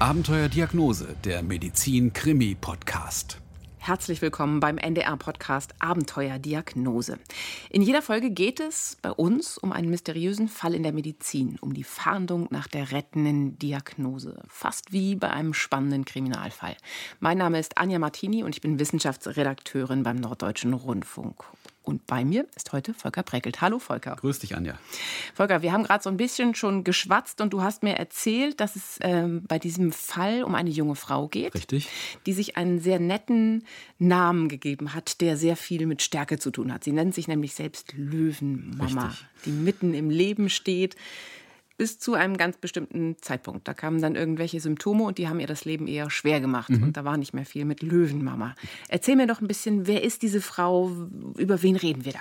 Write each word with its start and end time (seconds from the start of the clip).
Abenteuerdiagnose, 0.00 1.14
der 1.26 1.42
Medizin-Krimi-Podcast. 1.42 3.36
Herzlich 3.76 4.22
willkommen 4.22 4.58
beim 4.58 4.78
NDR-Podcast 4.78 5.74
Abenteuerdiagnose. 5.78 7.18
In 7.68 7.82
jeder 7.82 8.00
Folge 8.00 8.30
geht 8.30 8.60
es 8.60 8.96
bei 9.02 9.10
uns 9.10 9.58
um 9.58 9.72
einen 9.72 9.90
mysteriösen 9.90 10.48
Fall 10.48 10.72
in 10.72 10.84
der 10.84 10.94
Medizin, 10.94 11.58
um 11.60 11.74
die 11.74 11.84
Fahndung 11.84 12.48
nach 12.50 12.66
der 12.66 12.92
rettenden 12.92 13.58
Diagnose. 13.58 14.42
Fast 14.48 14.90
wie 14.90 15.16
bei 15.16 15.28
einem 15.28 15.52
spannenden 15.52 16.06
Kriminalfall. 16.06 16.78
Mein 17.18 17.36
Name 17.36 17.58
ist 17.58 17.76
Anja 17.76 17.98
Martini 17.98 18.42
und 18.42 18.54
ich 18.54 18.62
bin 18.62 18.78
Wissenschaftsredakteurin 18.78 20.02
beim 20.02 20.16
Norddeutschen 20.16 20.72
Rundfunk. 20.72 21.44
Und 21.82 22.06
bei 22.06 22.24
mir 22.24 22.46
ist 22.56 22.72
heute 22.72 22.92
Volker 22.92 23.22
Breckelt. 23.22 23.62
Hallo 23.62 23.78
Volker. 23.78 24.16
Grüß 24.16 24.38
dich, 24.40 24.54
Anja. 24.54 24.78
Volker, 25.34 25.62
wir 25.62 25.72
haben 25.72 25.82
gerade 25.82 26.02
so 26.02 26.10
ein 26.10 26.18
bisschen 26.18 26.54
schon 26.54 26.84
geschwatzt 26.84 27.40
und 27.40 27.52
du 27.52 27.62
hast 27.62 27.82
mir 27.82 27.96
erzählt, 27.96 28.60
dass 28.60 28.76
es 28.76 28.98
ähm, 29.00 29.44
bei 29.48 29.58
diesem 29.58 29.90
Fall 29.90 30.42
um 30.42 30.54
eine 30.54 30.70
junge 30.70 30.94
Frau 30.94 31.28
geht. 31.28 31.54
Richtig. 31.54 31.88
Die 32.26 32.32
sich 32.34 32.56
einen 32.56 32.80
sehr 32.80 33.00
netten 33.00 33.64
Namen 33.98 34.48
gegeben 34.48 34.94
hat, 34.94 35.20
der 35.22 35.36
sehr 35.36 35.56
viel 35.56 35.86
mit 35.86 36.02
Stärke 36.02 36.38
zu 36.38 36.50
tun 36.50 36.72
hat. 36.72 36.84
Sie 36.84 36.92
nennt 36.92 37.14
sich 37.14 37.28
nämlich 37.28 37.54
selbst 37.54 37.94
Löwenmama, 37.96 39.06
Richtig. 39.06 39.26
die 39.46 39.50
mitten 39.50 39.94
im 39.94 40.10
Leben 40.10 40.50
steht 40.50 40.96
bis 41.80 41.98
zu 41.98 42.12
einem 42.12 42.36
ganz 42.36 42.58
bestimmten 42.58 43.16
Zeitpunkt. 43.22 43.66
Da 43.66 43.72
kamen 43.72 44.02
dann 44.02 44.14
irgendwelche 44.14 44.60
Symptome 44.60 45.04
und 45.04 45.16
die 45.16 45.28
haben 45.28 45.40
ihr 45.40 45.46
das 45.46 45.64
Leben 45.64 45.86
eher 45.86 46.10
schwer 46.10 46.38
gemacht. 46.38 46.68
Mhm. 46.68 46.82
Und 46.82 46.98
da 46.98 47.06
war 47.06 47.16
nicht 47.16 47.32
mehr 47.32 47.46
viel 47.46 47.64
mit 47.64 47.80
Löwenmama. 47.80 48.54
Erzähl 48.88 49.16
mir 49.16 49.26
doch 49.26 49.40
ein 49.40 49.48
bisschen, 49.48 49.86
wer 49.86 50.04
ist 50.04 50.20
diese 50.20 50.42
Frau? 50.42 50.90
Über 51.38 51.62
wen 51.62 51.76
reden 51.76 52.04
wir 52.04 52.12
da? 52.12 52.18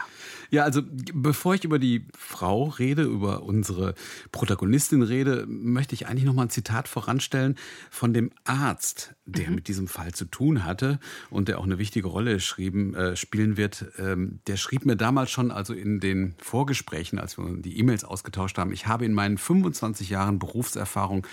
Ja, 0.52 0.64
also 0.64 0.82
bevor 1.14 1.54
ich 1.54 1.64
über 1.64 1.78
die 1.78 2.08
Frau 2.18 2.66
rede, 2.66 3.04
über 3.04 3.44
unsere 3.44 3.94
Protagonistin 4.32 5.04
rede, 5.04 5.46
möchte 5.48 5.94
ich 5.94 6.08
eigentlich 6.08 6.26
noch 6.26 6.34
mal 6.34 6.44
ein 6.44 6.50
Zitat 6.50 6.88
voranstellen 6.88 7.56
von 7.92 8.14
dem 8.14 8.32
Arzt, 8.46 9.16
der 9.26 9.50
mhm. 9.50 9.56
mit 9.56 9.68
diesem 9.68 9.88
Fall 9.88 10.14
zu 10.14 10.26
tun 10.26 10.66
hatte 10.66 11.00
und 11.30 11.48
der 11.48 11.60
auch 11.60 11.66
eine 11.66 11.78
wichtige 11.78 12.08
Rolle 12.08 12.40
schrieben, 12.40 12.96
äh, 12.96 13.16
spielen 13.16 13.58
wird. 13.58 13.86
Ähm, 14.00 14.40
der 14.48 14.58
schrieb 14.58 14.86
mir 14.86 14.96
damals 14.96 15.30
schon, 15.30 15.52
also 15.52 15.74
in 15.74 16.00
den 16.00 16.34
Vorgesprächen, 16.40 17.20
als 17.20 17.38
wir 17.38 17.46
die 17.62 17.78
E-Mails 17.78 18.04
ausgetauscht 18.04 18.58
haben, 18.58 18.72
ich 18.72 18.88
habe 18.88 19.06
in 19.06 19.14
meinen 19.14 19.38
25 19.38 20.10
Jahren 20.10 20.40
Berufserfahrung 20.40 21.28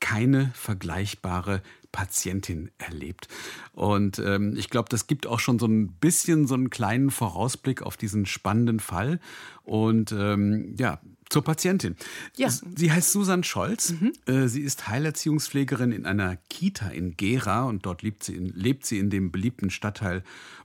keine 0.00 0.50
vergleichbare 0.54 1.62
Patientin 1.92 2.70
erlebt. 2.78 3.28
Und 3.72 4.18
ähm, 4.18 4.54
ich 4.56 4.70
glaube, 4.70 4.88
das 4.88 5.06
gibt 5.06 5.26
auch 5.26 5.40
schon 5.40 5.58
so 5.58 5.66
ein 5.66 5.92
bisschen 5.92 6.46
so 6.46 6.54
einen 6.54 6.70
kleinen 6.70 7.10
Vorausblick 7.10 7.82
auf 7.82 7.96
diesen 7.96 8.26
spannenden 8.26 8.80
Fall. 8.80 9.20
Und 9.64 10.12
ähm, 10.12 10.74
ja, 10.78 11.00
zur 11.28 11.44
Patientin. 11.44 11.96
Ja. 12.36 12.50
Sie 12.50 12.92
heißt 12.92 13.12
Susan 13.12 13.44
Scholz. 13.44 13.92
Mhm. 13.92 14.12
Äh, 14.26 14.48
sie 14.48 14.62
ist 14.62 14.88
Heilerziehungspflegerin 14.88 15.92
in 15.92 16.06
einer 16.06 16.36
Kita 16.48 16.88
in 16.88 17.16
Gera 17.16 17.64
und 17.64 17.86
dort 17.86 18.02
lebt 18.02 18.24
sie 18.24 18.34
in, 18.34 18.48
lebt 18.48 18.84
sie 18.84 18.98
in 18.98 19.10
dem 19.10 19.30
beliebten 19.30 19.70
Stadtteil 19.70 20.22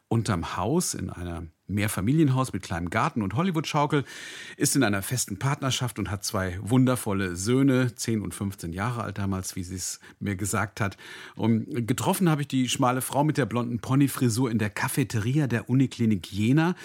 unterm 0.07 0.57
Haus 0.57 0.93
in 0.93 1.09
einer 1.09 1.45
Mehrfamilienhaus 1.67 2.53
mit 2.53 2.63
kleinem 2.63 2.89
Garten 2.89 3.21
und 3.21 3.35
Hollywood-Schaukel, 3.35 4.03
ist 4.57 4.75
in 4.75 4.83
einer 4.83 5.01
festen 5.01 5.39
Partnerschaft 5.39 5.99
und 5.99 6.11
hat 6.11 6.23
zwei 6.23 6.59
wundervolle 6.61 7.35
Söhne, 7.35 7.95
10 7.95 8.21
und 8.21 8.33
15 8.33 8.73
Jahre 8.73 9.03
alt 9.03 9.17
damals, 9.17 9.55
wie 9.55 9.63
sie 9.63 9.75
es 9.75 9.99
mir 10.19 10.35
gesagt 10.35 10.81
hat. 10.81 10.97
Und 11.35 11.87
getroffen 11.87 12.29
habe 12.29 12.41
ich 12.41 12.47
die 12.47 12.69
schmale 12.69 13.01
Frau 13.01 13.23
mit 13.23 13.37
der 13.37 13.45
blonden 13.45 13.79
Ponyfrisur 13.79 14.51
in 14.51 14.59
der 14.59 14.69
Cafeteria 14.69 15.47
der 15.47 15.69
Uniklinik 15.69 16.31
Jena. 16.31 16.75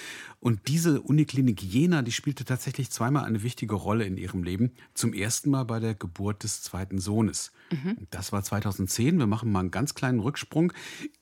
Und 0.41 0.69
diese 0.69 1.03
Uniklinik 1.03 1.63
Jena, 1.63 2.01
die 2.01 2.13
spielte 2.13 2.47
tatsächlich 2.47 2.91
zweimal 2.91 3.25
eine 3.25 3.43
wichtige 3.43 3.75
Rolle 3.75 4.05
in 4.05 4.17
ihrem 4.17 4.43
Leben. 4.43 4.73
Zum 4.95 5.13
ersten 5.13 5.51
Mal 5.51 5.65
bei 5.65 5.81
der 5.81 5.95
Geburt 5.95 6.45
des 6.45 6.63
zweiten 6.63 6.99
Sohnes. 6.99 7.53
Mhm. 7.71 7.99
Das 8.11 8.33
war 8.33 8.43
2010. 8.43 9.19
Wir 9.19 9.27
machen 9.27 9.53
mal 9.53 9.61
einen 9.61 9.71
ganz 9.71 9.95
kleinen 9.95 10.21
Rücksprung. 10.21 10.73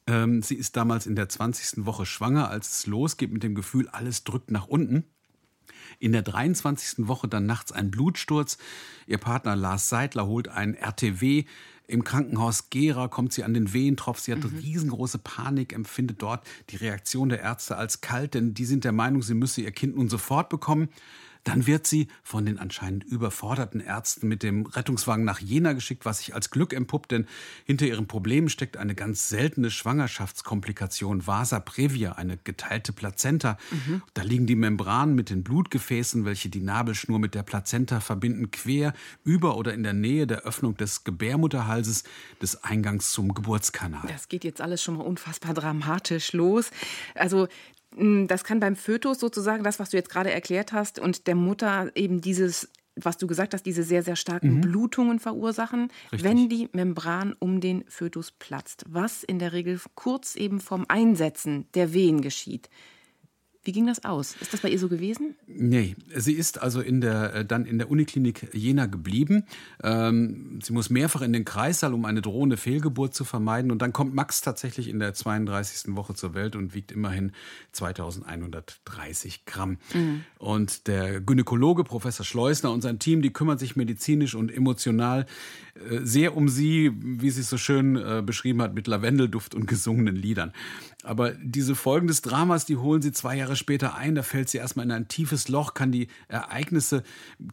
Ähm, 0.06 0.42
sie 0.42 0.54
ist 0.54 0.76
damals 0.76 1.06
in 1.06 1.16
der 1.16 1.28
20. 1.28 1.84
Woche 1.84 2.06
schwanger, 2.06 2.48
als 2.48 2.78
es 2.78 2.86
losgeht 2.86 3.32
mit 3.32 3.42
dem 3.42 3.56
Gefühl, 3.56 3.88
alles 3.88 4.22
drückt 4.22 4.52
nach 4.52 4.68
unten. 4.68 5.04
In 5.98 6.12
der 6.12 6.22
23. 6.22 7.08
Woche 7.08 7.26
dann 7.26 7.44
nachts 7.44 7.72
ein 7.72 7.90
Blutsturz. 7.90 8.56
Ihr 9.08 9.18
Partner 9.18 9.56
Lars 9.56 9.88
Seidler 9.88 10.26
holt 10.26 10.46
einen 10.46 10.74
RTW. 10.74 11.44
Im 11.90 12.04
Krankenhaus 12.04 12.68
Gera 12.68 13.08
kommt 13.08 13.32
sie 13.32 13.44
an 13.44 13.54
den 13.54 13.72
Wehentropf. 13.72 14.20
Sie 14.20 14.30
hat 14.30 14.44
mhm. 14.44 14.58
riesengroße 14.58 15.18
Panik, 15.18 15.72
empfindet 15.72 16.20
dort 16.20 16.46
die 16.68 16.76
Reaktion 16.76 17.30
der 17.30 17.40
Ärzte 17.40 17.78
als 17.78 18.02
kalt, 18.02 18.34
denn 18.34 18.52
die 18.52 18.66
sind 18.66 18.84
der 18.84 18.92
Meinung, 18.92 19.22
sie 19.22 19.32
müsse 19.32 19.62
ihr 19.62 19.72
Kind 19.72 19.96
nun 19.96 20.10
sofort 20.10 20.50
bekommen. 20.50 20.90
Dann 21.48 21.66
wird 21.66 21.86
sie 21.86 22.08
von 22.22 22.44
den 22.44 22.58
anscheinend 22.58 23.04
überforderten 23.04 23.80
Ärzten 23.80 24.28
mit 24.28 24.42
dem 24.42 24.66
Rettungswagen 24.66 25.24
nach 25.24 25.40
Jena 25.40 25.72
geschickt, 25.72 26.04
was 26.04 26.18
sich 26.18 26.34
als 26.34 26.50
Glück 26.50 26.74
empuppt, 26.74 27.10
denn 27.10 27.26
hinter 27.64 27.86
ihren 27.86 28.06
Problemen 28.06 28.50
steckt 28.50 28.76
eine 28.76 28.94
ganz 28.94 29.30
seltene 29.30 29.70
Schwangerschaftskomplikation, 29.70 31.26
Vasa 31.26 31.58
previa, 31.60 32.12
eine 32.12 32.36
geteilte 32.36 32.92
Plazenta. 32.92 33.56
Mhm. 33.70 34.02
Da 34.12 34.22
liegen 34.22 34.46
die 34.46 34.56
Membranen 34.56 35.14
mit 35.14 35.30
den 35.30 35.42
Blutgefäßen, 35.42 36.26
welche 36.26 36.50
die 36.50 36.60
Nabelschnur 36.60 37.18
mit 37.18 37.34
der 37.34 37.44
Plazenta 37.44 38.00
verbinden, 38.00 38.50
quer 38.50 38.92
über 39.24 39.56
oder 39.56 39.72
in 39.72 39.84
der 39.84 39.94
Nähe 39.94 40.26
der 40.26 40.42
Öffnung 40.42 40.76
des 40.76 41.04
Gebärmutterhalses 41.04 42.04
des 42.42 42.62
Eingangs 42.62 43.12
zum 43.12 43.32
Geburtskanal. 43.32 44.06
Das 44.06 44.28
geht 44.28 44.44
jetzt 44.44 44.60
alles 44.60 44.82
schon 44.82 44.98
mal 44.98 45.04
unfassbar 45.04 45.54
dramatisch 45.54 46.34
los. 46.34 46.70
Also 47.14 47.48
das 47.96 48.44
kann 48.44 48.60
beim 48.60 48.76
Fötus 48.76 49.18
sozusagen, 49.18 49.64
das, 49.64 49.78
was 49.78 49.90
du 49.90 49.96
jetzt 49.96 50.10
gerade 50.10 50.30
erklärt 50.30 50.72
hast, 50.72 50.98
und 50.98 51.26
der 51.26 51.34
Mutter 51.34 51.90
eben 51.94 52.20
dieses 52.20 52.68
was 53.04 53.16
du 53.16 53.26
gesagt 53.26 53.54
hast, 53.54 53.64
diese 53.64 53.82
sehr, 53.82 54.02
sehr 54.02 54.16
starken 54.16 54.54
mhm. 54.54 54.60
Blutungen 54.60 55.18
verursachen, 55.20 55.88
Richtig. 56.12 56.24
wenn 56.24 56.48
die 56.48 56.68
Membran 56.72 57.34
um 57.38 57.60
den 57.60 57.84
Fötus 57.88 58.32
platzt, 58.32 58.84
was 58.88 59.22
in 59.22 59.38
der 59.38 59.52
Regel 59.52 59.80
kurz 59.94 60.36
eben 60.36 60.60
vom 60.60 60.84
Einsetzen 60.88 61.66
der 61.74 61.92
Wehen 61.92 62.20
geschieht. 62.22 62.68
Wie 63.68 63.72
ging 63.72 63.86
das 63.86 64.02
aus? 64.02 64.34
Ist 64.40 64.54
das 64.54 64.62
bei 64.62 64.70
ihr 64.70 64.78
so 64.78 64.88
gewesen? 64.88 65.34
Nee, 65.46 65.94
sie 66.16 66.32
ist 66.32 66.58
also 66.58 66.80
in 66.80 67.02
der, 67.02 67.34
äh, 67.34 67.44
dann 67.44 67.66
in 67.66 67.76
der 67.76 67.90
Uniklinik 67.90 68.48
Jena 68.54 68.86
geblieben. 68.86 69.44
Ähm, 69.82 70.58
sie 70.62 70.72
muss 70.72 70.88
mehrfach 70.88 71.20
in 71.20 71.34
den 71.34 71.44
Kreissaal, 71.44 71.92
um 71.92 72.06
eine 72.06 72.22
drohende 72.22 72.56
Fehlgeburt 72.56 73.12
zu 73.12 73.26
vermeiden. 73.26 73.70
Und 73.70 73.82
dann 73.82 73.92
kommt 73.92 74.14
Max 74.14 74.40
tatsächlich 74.40 74.88
in 74.88 75.00
der 75.00 75.12
32. 75.12 75.94
Woche 75.96 76.14
zur 76.14 76.32
Welt 76.32 76.56
und 76.56 76.74
wiegt 76.74 76.92
immerhin 76.92 77.32
2130 77.72 79.44
Gramm. 79.44 79.76
Mhm. 79.92 80.24
Und 80.38 80.86
der 80.86 81.20
Gynäkologe 81.20 81.84
Professor 81.84 82.24
Schleusner 82.24 82.72
und 82.72 82.80
sein 82.80 82.98
Team, 82.98 83.20
die 83.20 83.34
kümmern 83.34 83.58
sich 83.58 83.76
medizinisch 83.76 84.34
und 84.34 84.50
emotional 84.50 85.26
äh, 85.90 86.00
sehr 86.04 86.36
um 86.36 86.48
sie, 86.48 86.90
wie 86.94 87.28
sie 87.28 87.42
es 87.42 87.50
so 87.50 87.58
schön 87.58 87.96
äh, 87.96 88.22
beschrieben 88.24 88.62
hat, 88.62 88.74
mit 88.74 88.86
Lavendelduft 88.86 89.54
und 89.54 89.66
gesungenen 89.66 90.16
Liedern. 90.16 90.52
Aber 91.08 91.30
diese 91.30 91.74
Folgen 91.74 92.06
des 92.06 92.20
Dramas, 92.20 92.66
die 92.66 92.76
holen 92.76 93.00
sie 93.00 93.12
zwei 93.12 93.34
Jahre 93.34 93.56
später 93.56 93.94
ein. 93.94 94.14
Da 94.14 94.22
fällt 94.22 94.50
sie 94.50 94.58
erstmal 94.58 94.84
in 94.84 94.92
ein 94.92 95.08
tiefes 95.08 95.48
Loch, 95.48 95.72
kann 95.72 95.90
die 95.90 96.08
Ereignisse 96.28 97.02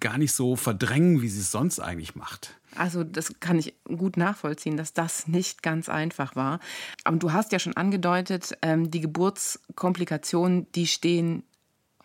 gar 0.02 0.18
nicht 0.18 0.34
so 0.34 0.58
verdrängen, 0.58 1.22
wie 1.22 1.30
sie 1.30 1.40
es 1.40 1.52
sonst 1.52 1.80
eigentlich 1.80 2.16
macht. 2.16 2.60
Also 2.76 3.06
das 3.06 3.40
kann 3.40 3.58
ich 3.58 3.74
gut 3.86 4.18
nachvollziehen, 4.18 4.76
dass 4.76 4.92
das 4.92 5.30
nicht 5.30 5.64
ganz 5.64 5.88
einfach 5.88 6.36
war. 6.36 6.60
Aber 7.06 7.16
du 7.16 7.32
hast 7.32 7.54
ja 7.54 7.60
schon 7.60 7.78
angedeutet, 7.78 8.58
ähm, 8.62 8.92
die 8.92 9.00
Geburtskomplikationen, 9.00 10.70
die 10.74 10.86
stehen 10.86 11.44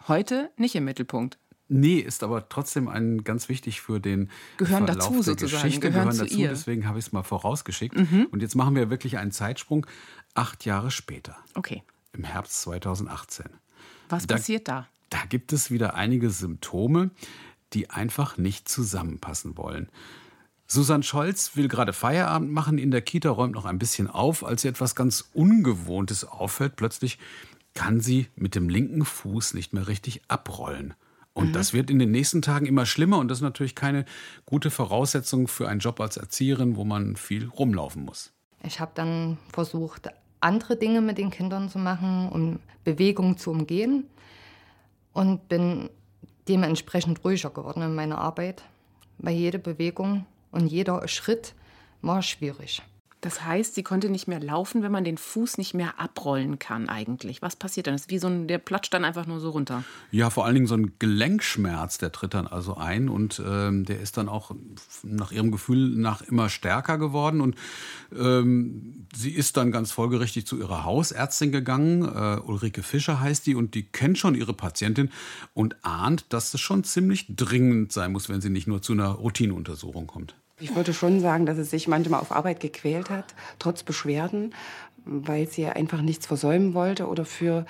heute 0.07 0.53
nicht 0.57 0.77
im 0.77 0.85
Mittelpunkt. 0.85 1.37
Nee, 1.73 2.01
ist 2.01 2.25
aber 2.25 2.49
trotzdem 2.49 2.89
ein 2.89 3.23
ganz 3.23 3.49
wichtig 3.49 3.81
für 3.81 4.01
den 4.01 4.29
gehören 4.57 4.87
Verlauf 4.87 5.05
dazu 5.05 5.15
der 5.15 5.23
sozusagen, 5.23 5.63
Geschichte. 5.63 5.81
gehören, 5.89 6.11
gehören 6.11 6.27
dazu, 6.27 6.39
ihr. 6.39 6.49
deswegen 6.49 6.89
habe 6.89 6.99
ich 6.99 7.07
es 7.07 7.13
mal 7.13 7.23
vorausgeschickt. 7.23 7.97
Mhm. 7.97 8.27
Und 8.33 8.43
jetzt 8.43 8.57
machen 8.57 8.75
wir 8.75 8.91
wirklich 8.91 9.19
einen 9.19 9.31
Zeitsprung 9.31 9.87
acht 10.35 10.65
Jahre 10.65 10.91
später. 10.91 11.37
Okay. 11.55 11.85
Im 12.13 12.25
Herbst 12.25 12.61
2018. 12.63 13.47
Was 14.09 14.27
da, 14.27 14.35
passiert 14.35 14.67
da? 14.67 14.89
Da 15.11 15.19
gibt 15.29 15.53
es 15.53 15.71
wieder 15.71 15.95
einige 15.95 16.31
Symptome, 16.31 17.11
die 17.73 17.89
einfach 17.89 18.37
nicht 18.37 18.69
zusammenpassen 18.69 19.57
wollen. 19.57 19.89
Susanne 20.67 21.05
Scholz 21.05 21.55
will 21.55 21.69
gerade 21.69 21.93
Feierabend 21.93 22.51
machen 22.51 22.79
in 22.79 22.91
der 22.91 23.03
Kita, 23.03 23.31
räumt 23.31 23.55
noch 23.55 23.65
ein 23.65 23.79
bisschen 23.79 24.09
auf, 24.09 24.45
als 24.45 24.65
ihr 24.65 24.71
etwas 24.71 24.97
ganz 24.97 25.31
Ungewohntes 25.35 26.25
auffällt. 26.25 26.75
Plötzlich 26.75 27.19
kann 27.75 28.01
sie 28.01 28.27
mit 28.35 28.57
dem 28.57 28.69
linken 28.69 29.05
Fuß 29.05 29.55
nicht 29.55 29.73
mehr 29.73 29.87
richtig 29.87 30.23
abrollen. 30.27 30.95
Und 31.41 31.49
mhm. 31.49 31.53
das 31.55 31.73
wird 31.73 31.91
in 31.91 31.99
den 31.99 32.11
nächsten 32.11 32.43
Tagen 32.43 32.67
immer 32.67 32.85
schlimmer 32.85 33.19
und 33.19 33.29
das 33.29 33.39
ist 33.39 33.43
natürlich 33.43 33.75
keine 33.75 34.05
gute 34.45 34.71
Voraussetzung 34.71 35.49
für 35.49 35.69
einen 35.69 35.81
Job 35.81 35.99
als 36.01 36.19
Erzieherin, 36.19 36.77
wo 36.77 36.85
man 36.85 37.17
viel 37.17 37.49
rumlaufen 37.49 38.05
muss. 38.05 38.33
Ich 38.63 38.79
habe 38.79 38.93
dann 38.95 39.39
versucht, 39.51 40.09
andere 40.41 40.77
Dinge 40.77 41.01
mit 41.01 41.17
den 41.17 41.31
Kindern 41.31 41.71
zu 41.71 41.79
machen, 41.79 42.29
um 42.29 42.61
Bewegung 42.85 43.39
zu 43.39 43.51
umgehen 43.51 44.05
und 45.15 45.49
bin 45.49 45.89
dementsprechend 46.47 47.25
ruhiger 47.25 47.49
geworden 47.49 47.83
in 47.83 47.95
meiner 47.95 48.19
Arbeit, 48.19 48.63
weil 49.17 49.35
jede 49.35 49.59
Bewegung 49.59 50.27
und 50.51 50.67
jeder 50.67 51.09
Schritt 51.09 51.55
war 52.03 52.21
schwierig. 52.21 52.83
Das 53.21 53.45
heißt, 53.45 53.75
sie 53.75 53.83
konnte 53.83 54.09
nicht 54.09 54.29
mehr 54.29 54.41
laufen, 54.41 54.83
wenn 54.83 54.93
man 54.93 55.05
den 55.05 55.19
Fuß 55.19 55.59
nicht 55.59 55.75
mehr 55.75 56.01
abrollen 56.01 56.59
kann 56.59 56.89
eigentlich. 56.89 57.43
Was 57.43 57.55
passiert 57.55 57.87
dann? 57.87 57.95
Das 57.95 58.03
ist 58.03 58.11
wie 58.11 58.19
so 58.19 58.29
ein, 58.29 58.49
der 58.49 58.59
platscht 58.59 58.95
dann 58.95 59.05
einfach 59.05 59.27
nur 59.27 59.41
so 59.41 59.51
runter. 59.51 59.85
Ja, 60.11 60.31
vor 60.31 60.47
allen 60.47 60.55
Dingen 60.55 60.67
so 60.67 60.75
ein 60.75 60.93
Gelenkschmerz, 60.99 61.99
der 61.99 62.13
tritt 62.13 62.33
dann 62.33 62.47
also 62.47 62.77
ein 62.77 63.11
und 63.11 63.43
ähm, 63.47 63.85
der 63.85 64.01
ist 64.01 64.17
dann 64.17 64.29
auch 64.31 64.53
nach 65.03 65.33
ihrem 65.33 65.51
Gefühl 65.51 65.91
nach 65.97 66.23
immer 66.23 66.49
stärker 66.49 66.97
geworden 66.97 67.43
und 67.43 67.57
ähm, 68.17 69.07
sie 69.15 69.33
ist 69.33 69.59
dann 69.59 69.71
ganz 69.71 69.93
folgerichtig 69.93 70.47
zu 70.47 70.59
ihrer 70.59 70.85
Hausärztin 70.85 71.53
gegangen. 71.53 72.03
Äh, 72.05 72.41
Ulrike 72.41 72.83
Fischer 72.83 73.21
heißt 73.21 73.47
die 73.47 73.55
und 73.55 73.75
die 73.75 73.83
kennt 73.83 74.17
schon 74.17 74.35
ihre 74.35 74.55
Patientin 74.55 75.11
und 75.53 75.77
ahnt, 75.85 76.25
dass 76.31 76.55
es 76.55 76.61
schon 76.61 76.85
ziemlich 76.85 77.27
dringend 77.37 77.93
sein 77.93 78.13
muss, 78.13 78.31
wenn 78.31 78.41
sie 78.41 78.51
nicht 78.51 78.67
nur 78.67 78.81
zu 78.81 78.95
einer 78.95 79.09
Routineuntersuchung 79.09 80.07
kommt. 80.07 80.35
Ich 80.61 80.75
würde 80.77 80.93
schon 80.93 81.21
sagen, 81.21 81.47
dass 81.47 81.59
es 81.59 81.71
sich 81.71 81.89
manchmal 81.89 82.21
auf 82.21 82.33
Arbeit 82.33 82.61
gequält 82.61 83.11
hat, 83.11 83.35
trotz 83.59 83.83
Beschwerden, 83.83 84.55
weil 85.05 85.49
sie 85.49 85.67
einfach 85.67 86.03
nichts 86.03 86.27
versäumen 86.27 86.75
wollte 86.75 87.09
oder 87.09 87.25
für, 87.25 87.65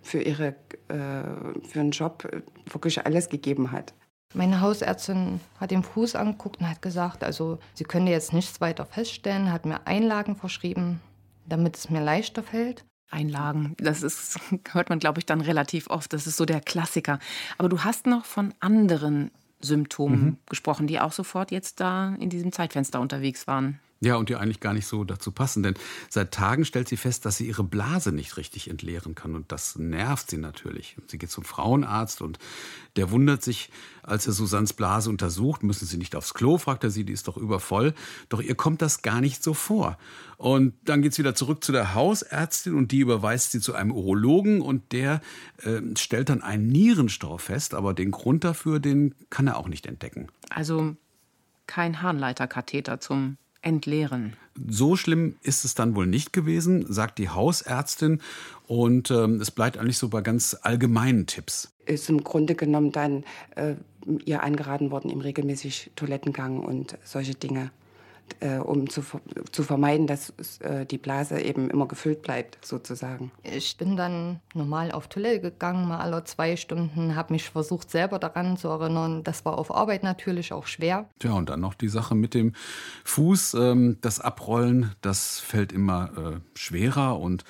für, 0.00 0.22
ihre, 0.22 0.54
äh, 0.88 1.24
für 1.68 1.80
einen 1.80 1.90
Job 1.90 2.28
wirklich 2.70 3.04
alles 3.04 3.28
gegeben 3.28 3.72
hat. 3.72 3.92
Meine 4.34 4.60
Hausärztin 4.60 5.40
hat 5.58 5.70
den 5.70 5.82
Fuß 5.82 6.14
angeguckt 6.14 6.60
und 6.60 6.68
hat 6.68 6.82
gesagt, 6.82 7.24
also 7.24 7.58
sie 7.74 7.84
könnte 7.84 8.12
jetzt 8.12 8.32
nichts 8.32 8.60
weiter 8.60 8.84
feststellen, 8.84 9.52
hat 9.52 9.66
mir 9.66 9.86
Einlagen 9.86 10.36
verschrieben, 10.36 11.00
damit 11.46 11.76
es 11.76 11.90
mir 11.90 12.02
leichter 12.02 12.42
fällt. 12.42 12.84
Einlagen, 13.10 13.74
das 13.78 14.02
ist, 14.02 14.38
hört 14.72 14.90
man, 14.90 14.98
glaube 14.98 15.20
ich, 15.20 15.26
dann 15.26 15.40
relativ 15.40 15.88
oft. 15.88 16.12
Das 16.12 16.26
ist 16.26 16.36
so 16.36 16.44
der 16.44 16.60
Klassiker. 16.60 17.18
Aber 17.56 17.68
du 17.68 17.84
hast 17.84 18.06
noch 18.06 18.24
von 18.24 18.52
anderen 18.60 19.30
Symptomen 19.60 20.24
mhm. 20.24 20.36
gesprochen, 20.46 20.86
die 20.86 21.00
auch 21.00 21.12
sofort 21.12 21.50
jetzt 21.50 21.80
da 21.80 22.14
in 22.20 22.30
diesem 22.30 22.52
Zeitfenster 22.52 23.00
unterwegs 23.00 23.46
waren. 23.46 23.80
Ja, 24.00 24.16
und 24.16 24.28
die 24.28 24.36
eigentlich 24.36 24.60
gar 24.60 24.74
nicht 24.74 24.86
so 24.86 25.04
dazu 25.04 25.32
passen, 25.32 25.62
denn 25.62 25.74
seit 26.10 26.30
Tagen 26.30 26.66
stellt 26.66 26.86
sie 26.86 26.98
fest, 26.98 27.24
dass 27.24 27.38
sie 27.38 27.46
ihre 27.46 27.64
Blase 27.64 28.12
nicht 28.12 28.36
richtig 28.36 28.68
entleeren 28.68 29.14
kann 29.14 29.34
und 29.34 29.50
das 29.50 29.76
nervt 29.76 30.28
sie 30.28 30.36
natürlich. 30.36 30.96
Sie 31.06 31.16
geht 31.16 31.30
zum 31.30 31.44
Frauenarzt 31.44 32.20
und 32.20 32.38
der 32.96 33.10
wundert 33.10 33.42
sich, 33.42 33.70
als 34.02 34.26
er 34.26 34.34
Susannes 34.34 34.74
Blase 34.74 35.08
untersucht, 35.08 35.62
müssen 35.62 35.86
Sie 35.86 35.96
nicht 35.96 36.14
aufs 36.14 36.34
Klo, 36.34 36.58
fragt 36.58 36.84
er 36.84 36.90
sie, 36.90 37.04
die 37.04 37.12
ist 37.14 37.26
doch 37.26 37.38
übervoll. 37.38 37.94
Doch 38.28 38.42
ihr 38.42 38.54
kommt 38.54 38.82
das 38.82 39.00
gar 39.00 39.22
nicht 39.22 39.42
so 39.42 39.54
vor. 39.54 39.96
Und 40.36 40.74
dann 40.84 41.00
geht 41.00 41.12
es 41.12 41.18
wieder 41.18 41.34
zurück 41.34 41.64
zu 41.64 41.72
der 41.72 41.94
Hausärztin 41.94 42.74
und 42.74 42.92
die 42.92 42.98
überweist 42.98 43.52
sie 43.52 43.60
zu 43.60 43.74
einem 43.74 43.92
Urologen 43.92 44.60
und 44.60 44.92
der 44.92 45.22
äh, 45.62 45.80
stellt 45.96 46.28
dann 46.28 46.42
einen 46.42 46.68
Nierenstau 46.68 47.38
fest, 47.38 47.72
aber 47.72 47.94
den 47.94 48.10
Grund 48.10 48.44
dafür, 48.44 48.78
den 48.78 49.14
kann 49.30 49.46
er 49.46 49.56
auch 49.56 49.68
nicht 49.68 49.86
entdecken. 49.86 50.28
Also 50.50 50.96
kein 51.66 52.02
Harnleiterkatheter 52.02 53.00
zum 53.00 53.38
entleeren. 53.66 54.34
So 54.68 54.96
schlimm 54.96 55.36
ist 55.42 55.64
es 55.64 55.74
dann 55.74 55.96
wohl 55.96 56.06
nicht 56.06 56.32
gewesen, 56.32 56.86
sagt 56.88 57.18
die 57.18 57.28
Hausärztin. 57.28 58.20
Und 58.66 59.10
ähm, 59.10 59.40
es 59.40 59.50
bleibt 59.50 59.76
eigentlich 59.76 59.98
so 59.98 60.08
bei 60.08 60.22
ganz 60.22 60.56
allgemeinen 60.62 61.26
Tipps. 61.26 61.72
Ist 61.84 62.08
im 62.08 62.24
Grunde 62.24 62.54
genommen 62.54 62.92
dann 62.92 63.24
äh, 63.56 63.74
ihr 64.24 64.42
angeraten 64.42 64.90
worden, 64.90 65.10
im 65.10 65.20
regelmäßig 65.20 65.90
Toilettengang 65.96 66.60
und 66.60 66.96
solche 67.04 67.34
Dinge 67.34 67.70
äh, 68.40 68.58
um 68.58 68.88
zu, 68.88 69.02
zu 69.50 69.62
vermeiden, 69.62 70.06
dass 70.06 70.32
äh, 70.60 70.86
die 70.86 70.98
Blase 70.98 71.40
eben 71.40 71.70
immer 71.70 71.86
gefüllt 71.86 72.22
bleibt, 72.22 72.58
sozusagen. 72.64 73.30
Ich 73.42 73.76
bin 73.76 73.96
dann 73.96 74.40
normal 74.54 74.92
auf 74.92 75.08
Toilette 75.08 75.40
gegangen, 75.40 75.88
mal 75.88 75.98
alle 75.98 76.24
zwei 76.24 76.56
Stunden, 76.56 77.16
habe 77.16 77.32
mich 77.32 77.50
versucht, 77.50 77.90
selber 77.90 78.18
daran 78.18 78.56
zu 78.56 78.68
erinnern. 78.68 79.22
Das 79.24 79.44
war 79.44 79.58
auf 79.58 79.74
Arbeit 79.74 80.02
natürlich 80.02 80.52
auch 80.52 80.66
schwer. 80.66 81.08
Ja, 81.22 81.32
und 81.32 81.48
dann 81.48 81.60
noch 81.60 81.74
die 81.74 81.88
Sache 81.88 82.14
mit 82.14 82.34
dem 82.34 82.52
Fuß. 83.04 83.54
Ähm, 83.54 83.98
das 84.00 84.20
Abrollen, 84.20 84.94
das 85.00 85.40
fällt 85.40 85.72
immer 85.72 86.10
äh, 86.16 86.58
schwerer 86.58 87.18
und 87.18 87.44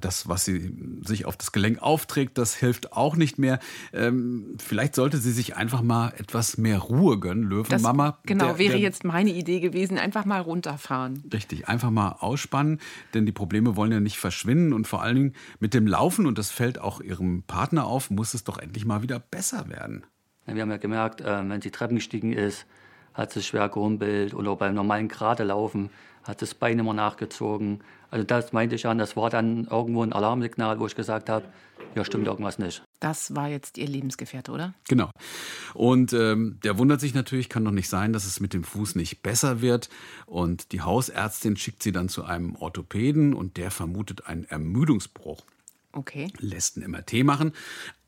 das, 0.00 0.28
was 0.28 0.44
sie 0.44 0.74
sich 1.04 1.24
auf 1.24 1.36
das 1.36 1.52
Gelenk 1.52 1.80
aufträgt, 1.80 2.38
das 2.38 2.54
hilft 2.54 2.92
auch 2.92 3.16
nicht 3.16 3.38
mehr. 3.38 3.58
Ähm, 3.92 4.56
vielleicht 4.58 4.94
sollte 4.94 5.18
sie 5.18 5.32
sich 5.32 5.56
einfach 5.56 5.82
mal 5.82 6.12
etwas 6.16 6.58
mehr 6.58 6.78
Ruhe 6.78 7.18
gönnen, 7.18 7.44
Löwenmama. 7.44 8.10
Das, 8.10 8.18
genau, 8.24 8.46
der, 8.46 8.58
wäre 8.58 8.72
der, 8.72 8.80
jetzt 8.80 9.04
meine 9.04 9.30
Idee 9.30 9.60
gewesen, 9.60 9.98
einfach 9.98 10.24
mal 10.24 10.40
runterfahren. 10.40 11.22
Richtig, 11.32 11.68
einfach 11.68 11.90
mal 11.90 12.16
ausspannen, 12.18 12.80
denn 13.14 13.26
die 13.26 13.32
Probleme 13.32 13.76
wollen 13.76 13.92
ja 13.92 14.00
nicht 14.00 14.18
verschwinden 14.18 14.72
und 14.72 14.86
vor 14.86 15.02
allen 15.02 15.16
Dingen 15.16 15.32
mit 15.60 15.74
dem 15.74 15.86
Laufen, 15.86 16.26
und 16.26 16.38
das 16.38 16.50
fällt 16.50 16.80
auch 16.80 17.00
ihrem 17.00 17.42
Partner 17.44 17.86
auf, 17.86 18.10
muss 18.10 18.34
es 18.34 18.44
doch 18.44 18.58
endlich 18.58 18.84
mal 18.84 19.02
wieder 19.02 19.18
besser 19.20 19.68
werden. 19.68 20.04
Wir 20.46 20.62
haben 20.62 20.70
ja 20.70 20.78
gemerkt, 20.78 21.20
äh, 21.20 21.48
wenn 21.48 21.60
sie 21.60 21.70
Treppen 21.70 21.96
gestiegen 21.96 22.32
ist, 22.32 22.66
hat 23.12 23.32
sie 23.32 23.42
schwer 23.42 23.68
gehumpelt 23.68 24.32
oder 24.32 24.56
beim 24.56 24.74
normalen 24.74 25.08
Gerade 25.08 25.44
laufen 25.44 25.90
hat 26.28 26.42
das 26.42 26.54
Bein 26.54 26.78
immer 26.78 26.92
nachgezogen. 26.94 27.80
Also 28.10 28.24
das 28.24 28.52
meinte 28.52 28.74
ich 28.74 28.86
an, 28.86 28.98
das 28.98 29.16
war 29.16 29.30
dann 29.30 29.66
irgendwo 29.70 30.02
ein 30.02 30.12
Alarmsignal, 30.12 30.80
wo 30.80 30.86
ich 30.86 30.94
gesagt 30.94 31.28
habe, 31.28 31.44
ja 31.94 32.04
stimmt 32.04 32.26
irgendwas 32.26 32.58
nicht. 32.58 32.82
Das 33.00 33.34
war 33.34 33.48
jetzt 33.48 33.78
Ihr 33.78 33.86
Lebensgefährte, 33.86 34.50
oder? 34.50 34.74
Genau. 34.88 35.10
Und 35.74 36.12
ähm, 36.12 36.58
der 36.64 36.78
wundert 36.78 37.00
sich 37.00 37.14
natürlich, 37.14 37.48
kann 37.48 37.64
doch 37.64 37.70
nicht 37.70 37.88
sein, 37.88 38.12
dass 38.12 38.24
es 38.24 38.40
mit 38.40 38.54
dem 38.54 38.64
Fuß 38.64 38.94
nicht 38.94 39.22
besser 39.22 39.60
wird. 39.60 39.88
Und 40.26 40.72
die 40.72 40.80
Hausärztin 40.80 41.56
schickt 41.56 41.82
sie 41.82 41.92
dann 41.92 42.08
zu 42.08 42.24
einem 42.24 42.56
Orthopäden 42.56 43.34
und 43.34 43.56
der 43.56 43.70
vermutet 43.70 44.26
einen 44.26 44.44
Ermüdungsbruch. 44.44 45.42
Okay. 45.92 46.30
Lässt 46.38 46.76
ein 46.76 46.90
MRT 46.90 47.24
machen, 47.24 47.52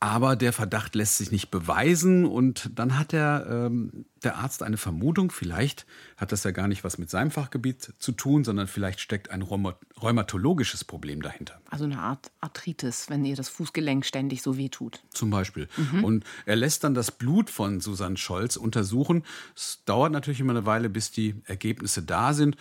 aber 0.01 0.35
der 0.35 0.51
Verdacht 0.51 0.95
lässt 0.95 1.19
sich 1.19 1.31
nicht 1.31 1.51
beweisen 1.51 2.25
und 2.25 2.71
dann 2.73 2.97
hat 2.97 3.11
der, 3.11 3.45
ähm, 3.47 4.05
der 4.23 4.37
Arzt 4.37 4.63
eine 4.63 4.77
Vermutung, 4.77 5.29
vielleicht 5.29 5.85
hat 6.17 6.31
das 6.31 6.43
ja 6.43 6.49
gar 6.49 6.67
nicht 6.67 6.83
was 6.83 6.97
mit 6.97 7.11
seinem 7.11 7.29
Fachgebiet 7.29 7.93
zu 7.99 8.11
tun, 8.11 8.43
sondern 8.43 8.65
vielleicht 8.65 8.99
steckt 8.99 9.29
ein 9.29 9.43
rheumatologisches 9.43 10.83
Problem 10.85 11.21
dahinter. 11.21 11.61
Also 11.69 11.83
eine 11.83 11.99
Art 11.99 12.31
Arthritis, 12.39 13.11
wenn 13.11 13.23
ihr 13.25 13.35
das 13.35 13.49
Fußgelenk 13.49 14.03
ständig 14.03 14.41
so 14.41 14.57
wehtut. 14.57 15.03
Zum 15.11 15.29
Beispiel. 15.29 15.67
Mhm. 15.77 16.03
Und 16.03 16.23
er 16.47 16.55
lässt 16.55 16.83
dann 16.83 16.95
das 16.95 17.11
Blut 17.11 17.51
von 17.51 17.79
Susanne 17.79 18.17
Scholz 18.17 18.55
untersuchen. 18.55 19.23
Es 19.55 19.83
dauert 19.85 20.11
natürlich 20.11 20.39
immer 20.39 20.53
eine 20.53 20.65
Weile, 20.65 20.89
bis 20.89 21.11
die 21.11 21.35
Ergebnisse 21.45 22.01
da 22.01 22.33
sind. 22.33 22.57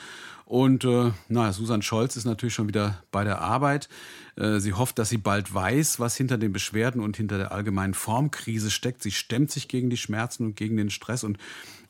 Und 0.50 0.84
äh, 0.84 1.12
na, 1.28 1.52
Susan 1.52 1.81
Scholz 1.81 2.16
ist 2.16 2.25
natürlich 2.25 2.54
schon 2.54 2.66
wieder 2.66 3.04
bei 3.12 3.22
der 3.22 3.40
Arbeit. 3.40 3.88
Äh, 4.34 4.58
sie 4.58 4.72
hofft, 4.72 4.98
dass 4.98 5.08
sie 5.08 5.19
bald 5.19 5.54
weiß, 5.54 6.00
was 6.00 6.16
hinter 6.16 6.38
den 6.38 6.52
Beschwerden 6.52 7.00
und 7.00 7.16
hinter 7.16 7.30
der 7.38 7.53
allgemeinen 7.53 7.94
Formkrise 7.94 8.71
steckt. 8.71 9.03
Sie 9.03 9.11
stemmt 9.11 9.50
sich 9.50 9.69
gegen 9.69 9.91
die 9.91 9.97
Schmerzen 9.97 10.47
und 10.47 10.56
gegen 10.56 10.77
den 10.77 10.91
Stress 10.91 11.25
und 11.25 11.38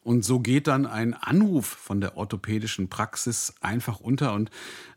und 0.02 0.24
so 0.24 0.40
geht 0.40 0.66
dann 0.66 0.86
ein 0.86 1.12
Anruf 1.12 1.66
von 1.66 2.00
der 2.00 2.16
orthopädischen 2.16 2.88
Praxis 2.88 3.54
einfach 3.60 4.00
unter 4.00 4.32
und 4.32 4.50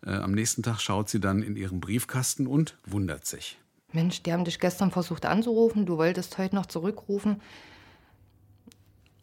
äh, 0.06 0.12
am 0.12 0.32
nächsten 0.32 0.64
Tag 0.64 0.80
schaut 0.80 1.10
sie 1.10 1.20
dann 1.20 1.44
in 1.44 1.58
ihren 1.58 1.82
Briefkasten 1.82 2.48
und 2.48 2.78
wundert 2.86 3.26
sich. 3.26 3.58
Mensch, 3.92 4.24
die 4.24 4.32
haben 4.32 4.46
dich 4.46 4.60
gestern 4.60 4.92
versucht 4.92 5.26
anzurufen, 5.26 5.86
du 5.86 5.98
wolltest 5.98 6.38
heute 6.38 6.56
noch 6.56 6.68
zurückrufen. 6.68 7.42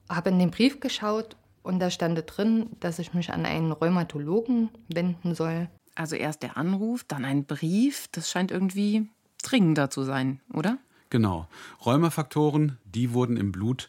Habe 0.08 0.30
in 0.30 0.38
den 0.38 0.50
Brief 0.50 0.80
geschaut 0.80 1.36
und 1.62 1.80
da 1.80 1.90
stand 1.90 2.22
drin, 2.26 2.70
dass 2.80 2.98
ich 2.98 3.14
mich 3.14 3.32
an 3.32 3.46
einen 3.46 3.72
Rheumatologen 3.72 4.68
wenden 4.88 5.34
soll. 5.34 5.68
Also 5.94 6.16
erst 6.16 6.42
der 6.42 6.56
Anruf, 6.56 7.04
dann 7.04 7.24
ein 7.24 7.44
Brief. 7.44 8.08
Das 8.12 8.30
scheint 8.30 8.50
irgendwie 8.50 9.08
dringender 9.42 9.90
zu 9.90 10.04
sein, 10.04 10.40
oder? 10.52 10.78
Genau. 11.10 11.48
Rheumafaktoren, 11.84 12.78
die 12.84 13.12
wurden 13.12 13.36
im 13.36 13.52
Blut 13.52 13.88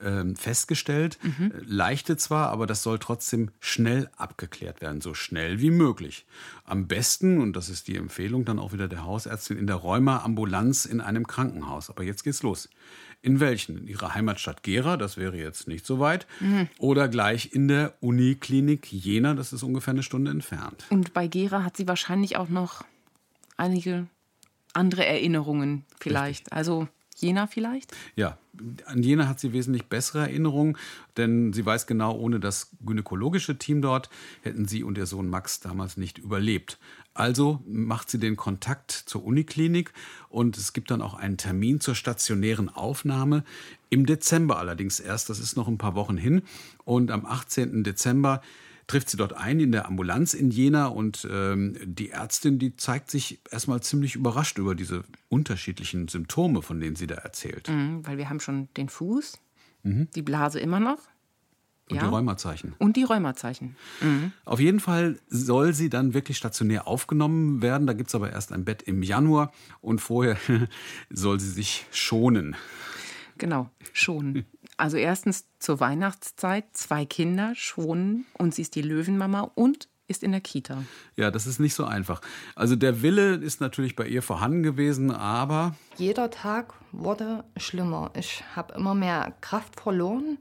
äh, 0.00 0.34
festgestellt. 0.34 1.18
Mhm. 1.22 1.52
Leichte 1.66 2.16
zwar, 2.16 2.50
aber 2.50 2.66
das 2.66 2.82
soll 2.82 2.98
trotzdem 2.98 3.50
schnell 3.58 4.10
abgeklärt 4.16 4.80
werden, 4.80 5.00
so 5.00 5.14
schnell 5.14 5.60
wie 5.60 5.70
möglich. 5.70 6.26
Am 6.64 6.86
besten, 6.86 7.40
und 7.40 7.54
das 7.54 7.68
ist 7.68 7.88
die 7.88 7.96
Empfehlung 7.96 8.44
dann 8.44 8.58
auch 8.58 8.72
wieder 8.72 8.88
der 8.88 9.04
Hausärztin, 9.04 9.56
in 9.58 9.66
der 9.66 9.76
Rheuma-Ambulanz 9.76 10.84
in 10.84 11.00
einem 11.00 11.26
Krankenhaus. 11.26 11.90
Aber 11.90 12.04
jetzt 12.04 12.22
geht's 12.22 12.42
los. 12.42 12.68
In 13.20 13.40
welchen? 13.40 13.78
In 13.78 13.86
Ihrer 13.88 14.14
Heimatstadt 14.14 14.62
Gera, 14.62 14.96
das 14.96 15.16
wäre 15.16 15.36
jetzt 15.36 15.66
nicht 15.66 15.84
so 15.84 15.98
weit. 15.98 16.26
Mhm. 16.38 16.68
Oder 16.78 17.08
gleich 17.08 17.52
in 17.52 17.66
der 17.66 17.94
Uniklinik 18.00 18.92
Jena, 18.92 19.34
das 19.34 19.52
ist 19.52 19.64
ungefähr 19.64 19.92
eine 19.92 20.04
Stunde 20.04 20.30
entfernt. 20.30 20.84
Und 20.90 21.14
bei 21.14 21.26
Gera 21.26 21.64
hat 21.64 21.76
sie 21.76 21.88
wahrscheinlich 21.88 22.36
auch 22.36 22.48
noch 22.48 22.84
einige 23.56 24.06
andere 24.78 25.04
Erinnerungen 25.04 25.84
vielleicht. 26.00 26.46
Richtig. 26.46 26.52
Also 26.52 26.88
Jena 27.20 27.46
vielleicht? 27.48 27.94
Ja, 28.14 28.38
an 28.86 29.02
Jena 29.02 29.28
hat 29.28 29.40
sie 29.40 29.52
wesentlich 29.52 29.86
bessere 29.86 30.20
Erinnerungen, 30.20 30.76
denn 31.16 31.52
sie 31.52 31.66
weiß 31.66 31.86
genau, 31.86 32.16
ohne 32.16 32.38
das 32.38 32.70
gynäkologische 32.84 33.58
Team 33.58 33.82
dort 33.82 34.08
hätten 34.42 34.66
sie 34.66 34.84
und 34.84 34.98
ihr 34.98 35.06
Sohn 35.06 35.28
Max 35.28 35.60
damals 35.60 35.96
nicht 35.96 36.18
überlebt. 36.18 36.78
Also 37.14 37.60
macht 37.66 38.10
sie 38.10 38.20
den 38.20 38.36
Kontakt 38.36 38.92
zur 38.92 39.24
Uniklinik 39.24 39.92
und 40.28 40.56
es 40.56 40.72
gibt 40.72 40.92
dann 40.92 41.02
auch 41.02 41.14
einen 41.14 41.36
Termin 41.36 41.80
zur 41.80 41.96
stationären 41.96 42.68
Aufnahme. 42.68 43.42
Im 43.90 44.06
Dezember 44.06 44.58
allerdings 44.58 45.00
erst, 45.00 45.28
das 45.28 45.40
ist 45.40 45.56
noch 45.56 45.66
ein 45.66 45.78
paar 45.78 45.96
Wochen 45.96 46.16
hin. 46.16 46.42
Und 46.84 47.10
am 47.10 47.26
18. 47.26 47.82
Dezember 47.82 48.40
trifft 48.88 49.10
sie 49.10 49.16
dort 49.16 49.34
ein 49.34 49.60
in 49.60 49.70
der 49.70 49.86
Ambulanz 49.86 50.34
in 50.34 50.50
Jena 50.50 50.86
und 50.86 51.28
ähm, 51.30 51.76
die 51.84 52.10
Ärztin, 52.10 52.58
die 52.58 52.74
zeigt 52.74 53.10
sich 53.10 53.40
erstmal 53.50 53.80
ziemlich 53.82 54.16
überrascht 54.16 54.58
über 54.58 54.74
diese 54.74 55.04
unterschiedlichen 55.28 56.08
Symptome, 56.08 56.62
von 56.62 56.80
denen 56.80 56.96
sie 56.96 57.06
da 57.06 57.16
erzählt. 57.16 57.68
Mhm, 57.68 58.04
weil 58.06 58.16
wir 58.16 58.28
haben 58.28 58.40
schon 58.40 58.68
den 58.76 58.88
Fuß, 58.88 59.38
mhm. 59.82 60.08
die 60.14 60.22
Blase 60.22 60.58
immer 60.58 60.80
noch 60.80 60.98
Und 61.90 61.96
ja. 61.96 62.04
die 62.04 62.08
Rheumazeichen. 62.08 62.74
Und 62.78 62.96
die 62.96 63.04
Rheumazeichen. 63.04 63.76
Mhm. 64.00 64.32
Auf 64.46 64.58
jeden 64.58 64.80
Fall 64.80 65.18
soll 65.28 65.74
sie 65.74 65.90
dann 65.90 66.14
wirklich 66.14 66.38
stationär 66.38 66.88
aufgenommen 66.88 67.60
werden. 67.60 67.86
Da 67.86 67.92
gibt 67.92 68.08
es 68.08 68.14
aber 68.14 68.32
erst 68.32 68.52
ein 68.52 68.64
Bett 68.64 68.82
im 68.82 69.02
Januar 69.02 69.52
und 69.82 70.00
vorher 70.00 70.38
soll 71.10 71.38
sie 71.40 71.50
sich 71.50 71.84
schonen. 71.92 72.56
Genau, 73.36 73.70
schonen. 73.92 74.46
Also 74.78 74.96
erstens 74.96 75.44
zur 75.58 75.80
Weihnachtszeit 75.80 76.64
zwei 76.72 77.04
Kinder 77.04 77.52
schonen 77.56 78.26
und 78.34 78.54
sie 78.54 78.62
ist 78.62 78.76
die 78.76 78.82
Löwenmama 78.82 79.50
und 79.54 79.88
ist 80.06 80.22
in 80.22 80.30
der 80.30 80.40
Kita. 80.40 80.84
Ja, 81.16 81.30
das 81.30 81.46
ist 81.46 81.58
nicht 81.58 81.74
so 81.74 81.84
einfach. 81.84 82.22
Also 82.54 82.76
der 82.76 83.02
Wille 83.02 83.34
ist 83.34 83.60
natürlich 83.60 83.96
bei 83.96 84.06
ihr 84.06 84.22
vorhanden 84.22 84.62
gewesen, 84.62 85.10
aber... 85.10 85.74
Jeder 85.96 86.30
Tag 86.30 86.74
wurde 86.92 87.44
schlimmer. 87.56 88.12
Ich 88.14 88.42
habe 88.54 88.74
immer 88.74 88.94
mehr 88.94 89.34
Kraft 89.40 89.80
verloren. 89.80 90.38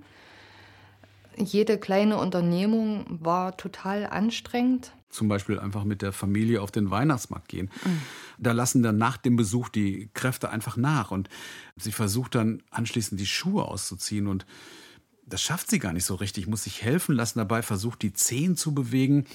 Jede 1.37 1.77
kleine 1.77 2.17
Unternehmung 2.17 3.05
war 3.09 3.57
total 3.57 4.05
anstrengend. 4.07 4.91
Zum 5.09 5.27
Beispiel 5.27 5.59
einfach 5.59 5.83
mit 5.83 6.01
der 6.01 6.11
Familie 6.11 6.61
auf 6.61 6.71
den 6.71 6.91
Weihnachtsmarkt 6.91 7.47
gehen. 7.47 7.69
Mhm. 7.85 8.01
Da 8.39 8.51
lassen 8.51 8.83
dann 8.83 8.97
nach 8.97 9.17
dem 9.17 9.35
Besuch 9.35 9.69
die 9.69 10.09
Kräfte 10.13 10.49
einfach 10.49 10.77
nach 10.77 11.11
und 11.11 11.29
sie 11.75 11.91
versucht 11.91 12.35
dann 12.35 12.61
anschließend 12.71 13.19
die 13.19 13.25
Schuhe 13.25 13.65
auszuziehen 13.65 14.27
und 14.27 14.45
das 15.25 15.41
schafft 15.41 15.69
sie 15.69 15.79
gar 15.79 15.93
nicht 15.93 16.05
so 16.05 16.15
richtig, 16.15 16.47
muss 16.47 16.63
sich 16.63 16.81
helfen 16.81 17.13
lassen 17.13 17.39
dabei, 17.39 17.61
versucht 17.61 18.01
die 18.01 18.13
Zehen 18.13 18.55
zu 18.55 18.73
bewegen 18.73 19.25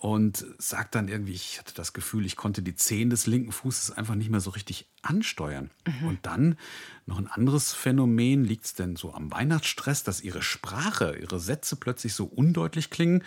und 0.00 0.46
sagt 0.56 0.94
dann 0.94 1.08
irgendwie, 1.08 1.34
ich 1.34 1.58
hatte 1.58 1.74
das 1.74 1.92
Gefühl, 1.92 2.24
ich 2.24 2.34
konnte 2.34 2.62
die 2.62 2.74
Zehen 2.74 3.10
des 3.10 3.26
linken 3.26 3.52
Fußes 3.52 3.90
einfach 3.90 4.14
nicht 4.14 4.30
mehr 4.30 4.40
so 4.40 4.48
richtig 4.48 4.86
ansteuern. 5.02 5.70
Mhm. 5.86 6.08
Und 6.08 6.18
dann 6.22 6.56
noch 7.04 7.18
ein 7.18 7.26
anderes 7.26 7.74
Phänomen, 7.74 8.42
liegt 8.42 8.64
es 8.64 8.72
denn 8.72 8.96
so 8.96 9.12
am 9.12 9.30
Weihnachtsstress, 9.30 10.02
dass 10.02 10.22
ihre 10.22 10.40
Sprache, 10.40 11.18
ihre 11.20 11.38
Sätze 11.38 11.76
plötzlich 11.76 12.14
so 12.14 12.24
undeutlich 12.24 12.88
klingen. 12.88 13.22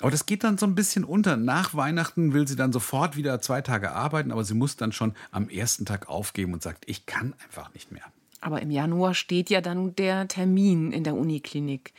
Aber 0.00 0.10
das 0.10 0.26
geht 0.26 0.44
dann 0.44 0.58
so 0.58 0.66
ein 0.66 0.74
bisschen 0.74 1.04
unter. 1.04 1.38
Nach 1.38 1.74
Weihnachten 1.74 2.34
will 2.34 2.46
sie 2.46 2.56
dann 2.56 2.74
sofort 2.74 3.16
wieder 3.16 3.40
zwei 3.40 3.62
Tage 3.62 3.92
arbeiten, 3.92 4.30
aber 4.30 4.44
sie 4.44 4.54
muss 4.54 4.76
dann 4.76 4.92
schon 4.92 5.14
am 5.30 5.48
ersten 5.48 5.86
Tag 5.86 6.06
aufgeben 6.06 6.52
und 6.52 6.62
sagt, 6.62 6.84
ich 6.86 7.06
kann 7.06 7.32
einfach 7.44 7.72
nicht 7.72 7.90
mehr. 7.90 8.04
Aber 8.42 8.60
im 8.60 8.70
Januar 8.70 9.14
steht 9.14 9.48
ja 9.48 9.62
dann 9.62 9.96
der 9.96 10.28
Termin 10.28 10.92
in 10.92 11.02
der 11.02 11.14
Uniklinik 11.14 11.94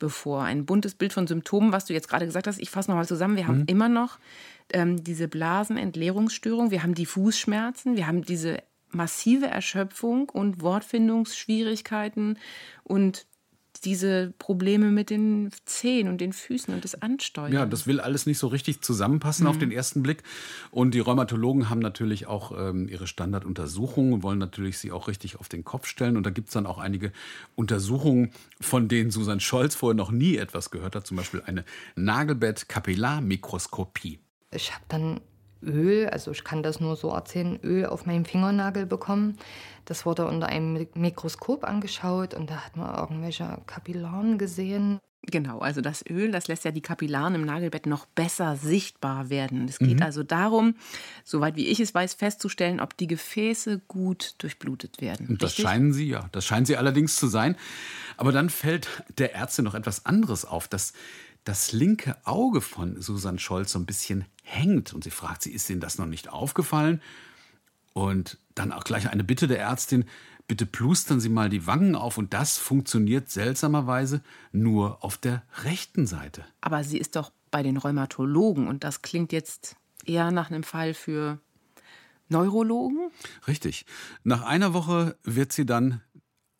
bevor. 0.00 0.42
Ein 0.42 0.66
buntes 0.66 0.96
Bild 0.96 1.12
von 1.12 1.28
Symptomen, 1.28 1.70
was 1.70 1.84
du 1.84 1.92
jetzt 1.92 2.08
gerade 2.08 2.26
gesagt 2.26 2.48
hast. 2.48 2.58
Ich 2.58 2.70
fasse 2.70 2.90
nochmal 2.90 3.06
zusammen. 3.06 3.36
Wir 3.36 3.46
haben 3.46 3.60
mhm. 3.60 3.66
immer 3.68 3.88
noch 3.88 4.18
ähm, 4.72 5.04
diese 5.04 5.28
Blasenentleerungsstörung, 5.28 6.72
wir 6.72 6.82
haben 6.82 6.94
die 6.94 7.06
Fußschmerzen, 7.06 7.96
wir 7.96 8.08
haben 8.08 8.22
diese 8.22 8.58
massive 8.90 9.46
Erschöpfung 9.46 10.28
und 10.28 10.62
Wortfindungsschwierigkeiten 10.62 12.38
und 12.82 13.26
diese 13.84 14.32
Probleme 14.38 14.90
mit 14.90 15.10
den 15.10 15.50
Zehen 15.64 16.08
und 16.08 16.20
den 16.20 16.32
Füßen 16.32 16.74
und 16.74 16.82
das 16.84 17.00
Ansteuern. 17.00 17.52
Ja, 17.52 17.66
das 17.66 17.86
will 17.86 18.00
alles 18.00 18.26
nicht 18.26 18.38
so 18.38 18.48
richtig 18.48 18.82
zusammenpassen 18.82 19.44
mhm. 19.44 19.50
auf 19.50 19.58
den 19.58 19.70
ersten 19.72 20.02
Blick. 20.02 20.22
Und 20.70 20.94
die 20.94 21.00
Rheumatologen 21.00 21.70
haben 21.70 21.80
natürlich 21.80 22.26
auch 22.26 22.52
ähm, 22.56 22.88
ihre 22.88 23.06
Standarduntersuchungen 23.06 24.12
und 24.12 24.22
wollen 24.22 24.38
natürlich 24.38 24.78
sie 24.78 24.92
auch 24.92 25.08
richtig 25.08 25.40
auf 25.40 25.48
den 25.48 25.64
Kopf 25.64 25.86
stellen. 25.86 26.16
Und 26.16 26.24
da 26.24 26.30
gibt 26.30 26.48
es 26.48 26.54
dann 26.54 26.66
auch 26.66 26.78
einige 26.78 27.12
Untersuchungen, 27.56 28.32
von 28.60 28.88
denen 28.88 29.10
Susan 29.10 29.40
Scholz 29.40 29.74
vorher 29.74 29.96
noch 29.96 30.10
nie 30.10 30.36
etwas 30.36 30.70
gehört 30.70 30.96
hat. 30.96 31.06
Zum 31.06 31.16
Beispiel 31.16 31.42
eine 31.44 31.64
Nagelbett-Kapillarmikroskopie. 31.96 34.18
Ich 34.52 34.74
habe 34.74 34.84
dann 34.88 35.20
Öl, 35.62 36.08
also 36.08 36.30
ich 36.30 36.44
kann 36.44 36.62
das 36.62 36.80
nur 36.80 36.96
so 36.96 37.10
erzählen, 37.10 37.58
Öl 37.62 37.86
auf 37.86 38.06
meinem 38.06 38.24
Fingernagel 38.24 38.86
bekommen. 38.86 39.36
Das 39.84 40.06
wurde 40.06 40.26
unter 40.26 40.46
einem 40.46 40.86
Mikroskop 40.94 41.64
angeschaut 41.64 42.34
und 42.34 42.50
da 42.50 42.64
hat 42.64 42.76
man 42.76 42.94
irgendwelche 42.94 43.58
Kapillaren 43.66 44.38
gesehen. 44.38 45.00
Genau, 45.26 45.58
also 45.58 45.82
das 45.82 46.02
Öl, 46.08 46.30
das 46.30 46.48
lässt 46.48 46.64
ja 46.64 46.70
die 46.70 46.80
Kapillaren 46.80 47.34
im 47.34 47.44
Nagelbett 47.44 47.84
noch 47.84 48.06
besser 48.06 48.56
sichtbar 48.56 49.28
werden. 49.28 49.68
Es 49.68 49.78
geht 49.78 49.98
mhm. 49.98 50.02
also 50.02 50.22
darum, 50.22 50.76
soweit 51.24 51.56
wie 51.56 51.66
ich 51.66 51.78
es 51.78 51.94
weiß, 51.94 52.14
festzustellen, 52.14 52.80
ob 52.80 52.96
die 52.96 53.06
Gefäße 53.06 53.80
gut 53.86 54.34
durchblutet 54.38 55.02
werden. 55.02 55.28
Und 55.28 55.42
das 55.42 55.50
Richtig? 55.50 55.64
scheinen 55.66 55.92
sie, 55.92 56.08
ja. 56.08 56.28
Das 56.32 56.46
scheinen 56.46 56.64
sie 56.64 56.78
allerdings 56.78 57.16
zu 57.16 57.26
sein. 57.26 57.56
Aber 58.16 58.32
dann 58.32 58.48
fällt 58.48 58.88
der 59.18 59.34
Ärztin 59.34 59.66
noch 59.66 59.74
etwas 59.74 60.06
anderes 60.06 60.46
auf, 60.46 60.68
dass 60.68 60.94
das 61.44 61.72
linke 61.72 62.16
Auge 62.24 62.60
von 62.60 63.00
Susan 63.00 63.38
Scholz 63.38 63.72
so 63.72 63.78
ein 63.78 63.86
bisschen 63.86 64.24
hängt. 64.42 64.92
Und 64.92 65.04
sie 65.04 65.10
fragt 65.10 65.42
sie, 65.42 65.52
ist 65.52 65.70
Ihnen 65.70 65.80
das 65.80 65.98
noch 65.98 66.06
nicht 66.06 66.28
aufgefallen? 66.28 67.00
Und 67.92 68.38
dann 68.54 68.72
auch 68.72 68.84
gleich 68.84 69.08
eine 69.08 69.24
Bitte 69.24 69.48
der 69.48 69.60
Ärztin, 69.60 70.04
bitte 70.46 70.66
plustern 70.66 71.20
Sie 71.20 71.28
mal 71.28 71.48
die 71.48 71.66
Wangen 71.66 71.94
auf. 71.94 72.18
Und 72.18 72.34
das 72.34 72.58
funktioniert 72.58 73.30
seltsamerweise 73.30 74.22
nur 74.52 75.04
auf 75.04 75.16
der 75.16 75.42
rechten 75.64 76.06
Seite. 76.06 76.44
Aber 76.60 76.84
sie 76.84 76.98
ist 76.98 77.16
doch 77.16 77.32
bei 77.50 77.62
den 77.62 77.76
Rheumatologen 77.76 78.68
und 78.68 78.84
das 78.84 79.02
klingt 79.02 79.32
jetzt 79.32 79.76
eher 80.04 80.30
nach 80.30 80.50
einem 80.50 80.62
Fall 80.62 80.94
für 80.94 81.40
Neurologen? 82.30 83.10
Richtig. 83.48 83.86
Nach 84.22 84.42
einer 84.42 84.72
Woche 84.72 85.16
wird 85.24 85.52
sie 85.52 85.66
dann 85.66 86.00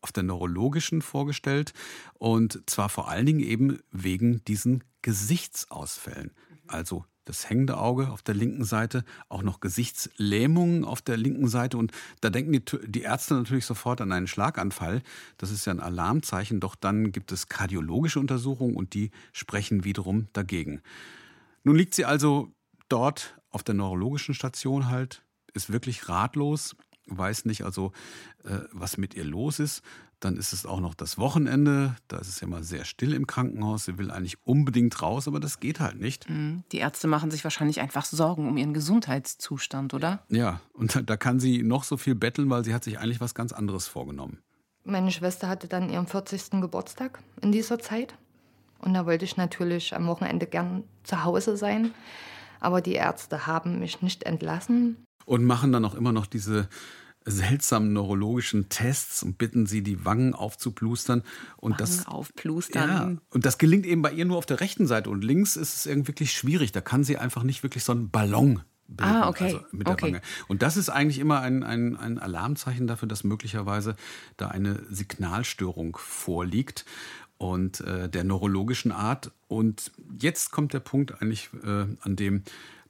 auf 0.03 0.13
der 0.13 0.23
neurologischen 0.23 1.03
vorgestellt 1.03 1.73
und 2.15 2.63
zwar 2.67 2.89
vor 2.89 3.09
allen 3.09 3.27
Dingen 3.27 3.41
eben 3.41 3.79
wegen 3.91 4.45
diesen 4.45 4.85
Gesichtsausfällen. 5.03 6.33
Also 6.67 7.05
das 7.25 7.49
hängende 7.49 7.79
Auge 7.79 8.11
auf 8.11 8.23
der 8.23 8.35
linken 8.35 8.65
Seite, 8.65 9.05
auch 9.29 9.43
noch 9.43 9.61
Gesichtslähmungen 9.61 10.85
auf 10.85 11.01
der 11.01 11.17
linken 11.17 11.49
Seite. 11.49 11.77
Und 11.77 11.93
da 12.21 12.31
denken 12.31 12.53
die, 12.53 12.65
die, 12.87 13.03
Ärzte 13.03 13.35
natürlich 13.35 13.67
sofort 13.67 14.01
an 14.01 14.13
einen 14.13 14.27
Schlaganfall. 14.27 15.03
Das 15.39 15.51
ist 15.51 15.65
ja 15.65 15.73
ein 15.73 15.81
Alarmzeichen. 15.81 16.61
Doch 16.61 16.75
dann 16.75 17.13
gibt 17.13 17.31
es 17.31 17.49
kardiologische 17.49 18.19
Untersuchungen 18.19 18.75
und 18.75 18.95
die 18.95 19.11
sprechen 19.33 19.85
wiederum 19.85 20.29
dagegen. 20.33 20.83
Nun 21.63 21.77
liegt 21.77 21.95
sie 21.95 22.05
also 22.05 22.53
dort 22.89 23.39
auf 23.51 23.63
der 23.63 23.75
neurologischen 23.75 24.35
Station 24.35 24.89
halt, 24.89 25.23
ist 25.53 25.73
wirklich 25.73 26.09
ratlos 26.09 26.77
weiß 27.11 27.45
nicht 27.45 27.65
also, 27.65 27.93
äh, 28.45 28.59
was 28.73 28.97
mit 28.97 29.15
ihr 29.15 29.25
los 29.25 29.59
ist. 29.59 29.83
Dann 30.21 30.37
ist 30.37 30.53
es 30.53 30.67
auch 30.67 30.81
noch 30.81 30.95
das 30.95 31.17
Wochenende. 31.17 31.97
Da 32.09 32.19
ist 32.19 32.29
es 32.29 32.41
ja 32.41 32.47
mal 32.47 32.63
sehr 32.63 32.85
still 32.85 33.15
im 33.15 33.27
Krankenhaus. 33.27 33.87
Sie 33.87 33.97
will 33.97 34.11
eigentlich 34.11 34.37
unbedingt 34.45 35.01
raus, 35.01 35.27
aber 35.27 35.41
das 35.41 35.61
geht 35.61 35.81
halt 35.81 35.99
nicht. 35.99 36.29
Mhm. 36.29 36.63
Die 36.73 36.79
Ärzte 36.79 37.09
machen 37.09 37.31
sich 37.31 37.43
wahrscheinlich 37.43 37.81
einfach 37.81 38.05
Sorgen 38.05 38.47
um 38.47 38.57
ihren 38.59 38.75
Gesundheitszustand, 38.75 39.95
oder? 39.95 40.23
Ja, 40.29 40.61
und 40.75 40.95
da, 40.95 41.03
da 41.03 41.17
kann 41.17 41.41
sie 41.41 41.63
noch 41.63 41.85
so 41.85 41.97
viel 41.97 42.15
betteln, 42.15 42.51
weil 42.51 42.65
sie 42.65 42.75
hat 42.75 42.85
sich 42.85 42.99
eigentlich 42.99 43.21
was 43.21 43.35
ganz 43.35 43.53
anderes 43.53 43.89
vorgenommen. 43.89 44.39
Meine 44.85 45.11
Schwester 45.11 45.49
hatte 45.49 45.69
dann 45.69 45.89
ihren 45.91 46.07
40. 46.07 46.61
Geburtstag 46.61 47.21
in 47.41 47.53
dieser 47.53 47.79
Zeit. 47.79 48.15
Und 48.79 48.95
da 48.95 49.07
wollte 49.07 49.25
ich 49.25 49.37
natürlich 49.37 49.95
am 49.95 50.07
Wochenende 50.07 50.47
gern 50.47 50.85
zu 51.03 51.25
Hause 51.25 51.57
sein. 51.57 51.93
Aber 52.61 52.81
die 52.81 52.93
Ärzte 52.93 53.47
haben 53.47 53.79
mich 53.79 54.03
nicht 54.03 54.25
entlassen. 54.25 55.05
Und 55.25 55.45
machen 55.45 55.73
dann 55.73 55.85
auch 55.85 55.95
immer 55.95 56.13
noch 56.13 56.27
diese 56.27 56.69
seltsamen 57.25 57.93
neurologischen 57.93 58.69
Tests 58.69 59.23
und 59.23 59.37
bitten 59.37 59.67
sie, 59.67 59.83
die 59.83 60.05
Wangen 60.05 60.35
aufzuplustern. 60.35 61.23
Und 61.57 61.73
Wangen 61.73 61.79
das, 61.79 62.07
aufplustern. 62.07 62.89
Ja, 62.89 63.17
und 63.31 63.45
das 63.45 63.59
gelingt 63.59 63.87
eben 63.87 64.03
bei 64.03 64.13
ihr 64.13 64.25
nur 64.25 64.39
auf 64.39 64.47
der 64.47 64.61
rechten 64.61 64.87
Seite. 64.87 65.11
Und 65.11 65.23
links 65.23 65.57
ist 65.57 65.75
es 65.75 65.87
irgendwie 65.87 66.09
wirklich 66.09 66.33
schwierig. 66.33 66.73
Da 66.73 66.81
kann 66.81 67.05
sie 67.05 67.19
einfach 67.19 67.43
nicht 67.43 67.63
wirklich 67.63 67.85
so 67.85 67.93
einen 67.93 68.11
Ballon 68.11 68.63
bilden, 68.91 69.15
ah, 69.15 69.29
okay. 69.29 69.45
also 69.45 69.61
mit 69.71 69.87
der 69.87 69.95
okay. 69.95 70.07
Wange. 70.07 70.21
Und 70.49 70.63
das 70.63 70.77
ist 70.77 70.89
eigentlich 70.89 71.19
immer 71.19 71.41
ein, 71.41 71.63
ein, 71.63 71.97
ein 71.97 72.19
Alarmzeichen 72.19 72.87
dafür, 72.87 73.09
dass 73.09 73.25
möglicherweise 73.25 73.97
da 74.37 74.49
eine 74.49 74.83
Signalstörung 74.91 75.97
vorliegt 75.97 76.85
und 77.41 77.81
äh, 77.81 78.09
der 78.09 78.23
neurologischen 78.23 78.93
Art. 78.93 79.33
Und 79.49 79.91
jetzt 80.21 80.53
kommt 80.53 80.75
der 80.75 80.81
Punkt 80.81 81.21
eigentlich, 81.23 81.49
äh, 81.65 81.87
an 82.01 82.17
dem 82.17 82.43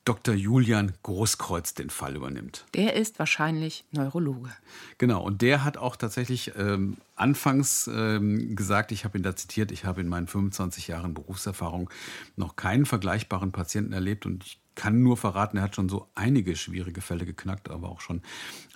Dr. 0.05 0.35
Julian 0.35 0.93
Großkreuz 1.05 1.75
den 1.75 1.89
Fall 1.89 2.17
übernimmt. 2.17 2.65
Der 2.75 2.95
ist 2.95 3.19
wahrscheinlich 3.19 3.85
Neurologe. 3.93 4.51
Genau, 4.99 5.23
und 5.23 5.41
der 5.43 5.63
hat 5.63 5.77
auch 5.77 5.95
tatsächlich 5.95 6.53
ähm, 6.57 6.97
anfangs 7.15 7.89
ähm, 7.93 8.57
gesagt, 8.57 8.93
ich 8.93 9.05
habe 9.05 9.19
ihn 9.19 9.23
da 9.23 9.37
zitiert, 9.37 9.71
ich 9.71 9.85
habe 9.85 10.01
in 10.01 10.09
meinen 10.09 10.27
25 10.27 10.89
Jahren 10.89 11.15
Berufserfahrung 11.15 11.91
noch 12.37 12.57
keinen 12.57 12.87
vergleichbaren 12.87 13.53
Patienten 13.53 13.93
erlebt 13.93 14.27
und 14.27 14.45
ich 14.45 14.60
kann 14.75 15.03
nur 15.03 15.17
verraten, 15.17 15.57
er 15.57 15.65
hat 15.65 15.75
schon 15.75 15.89
so 15.89 16.09
einige 16.15 16.57
schwierige 16.57 17.01
Fälle 17.01 17.27
geknackt, 17.27 17.71
aber 17.71 17.89
auch 17.89 18.01
schon 18.01 18.23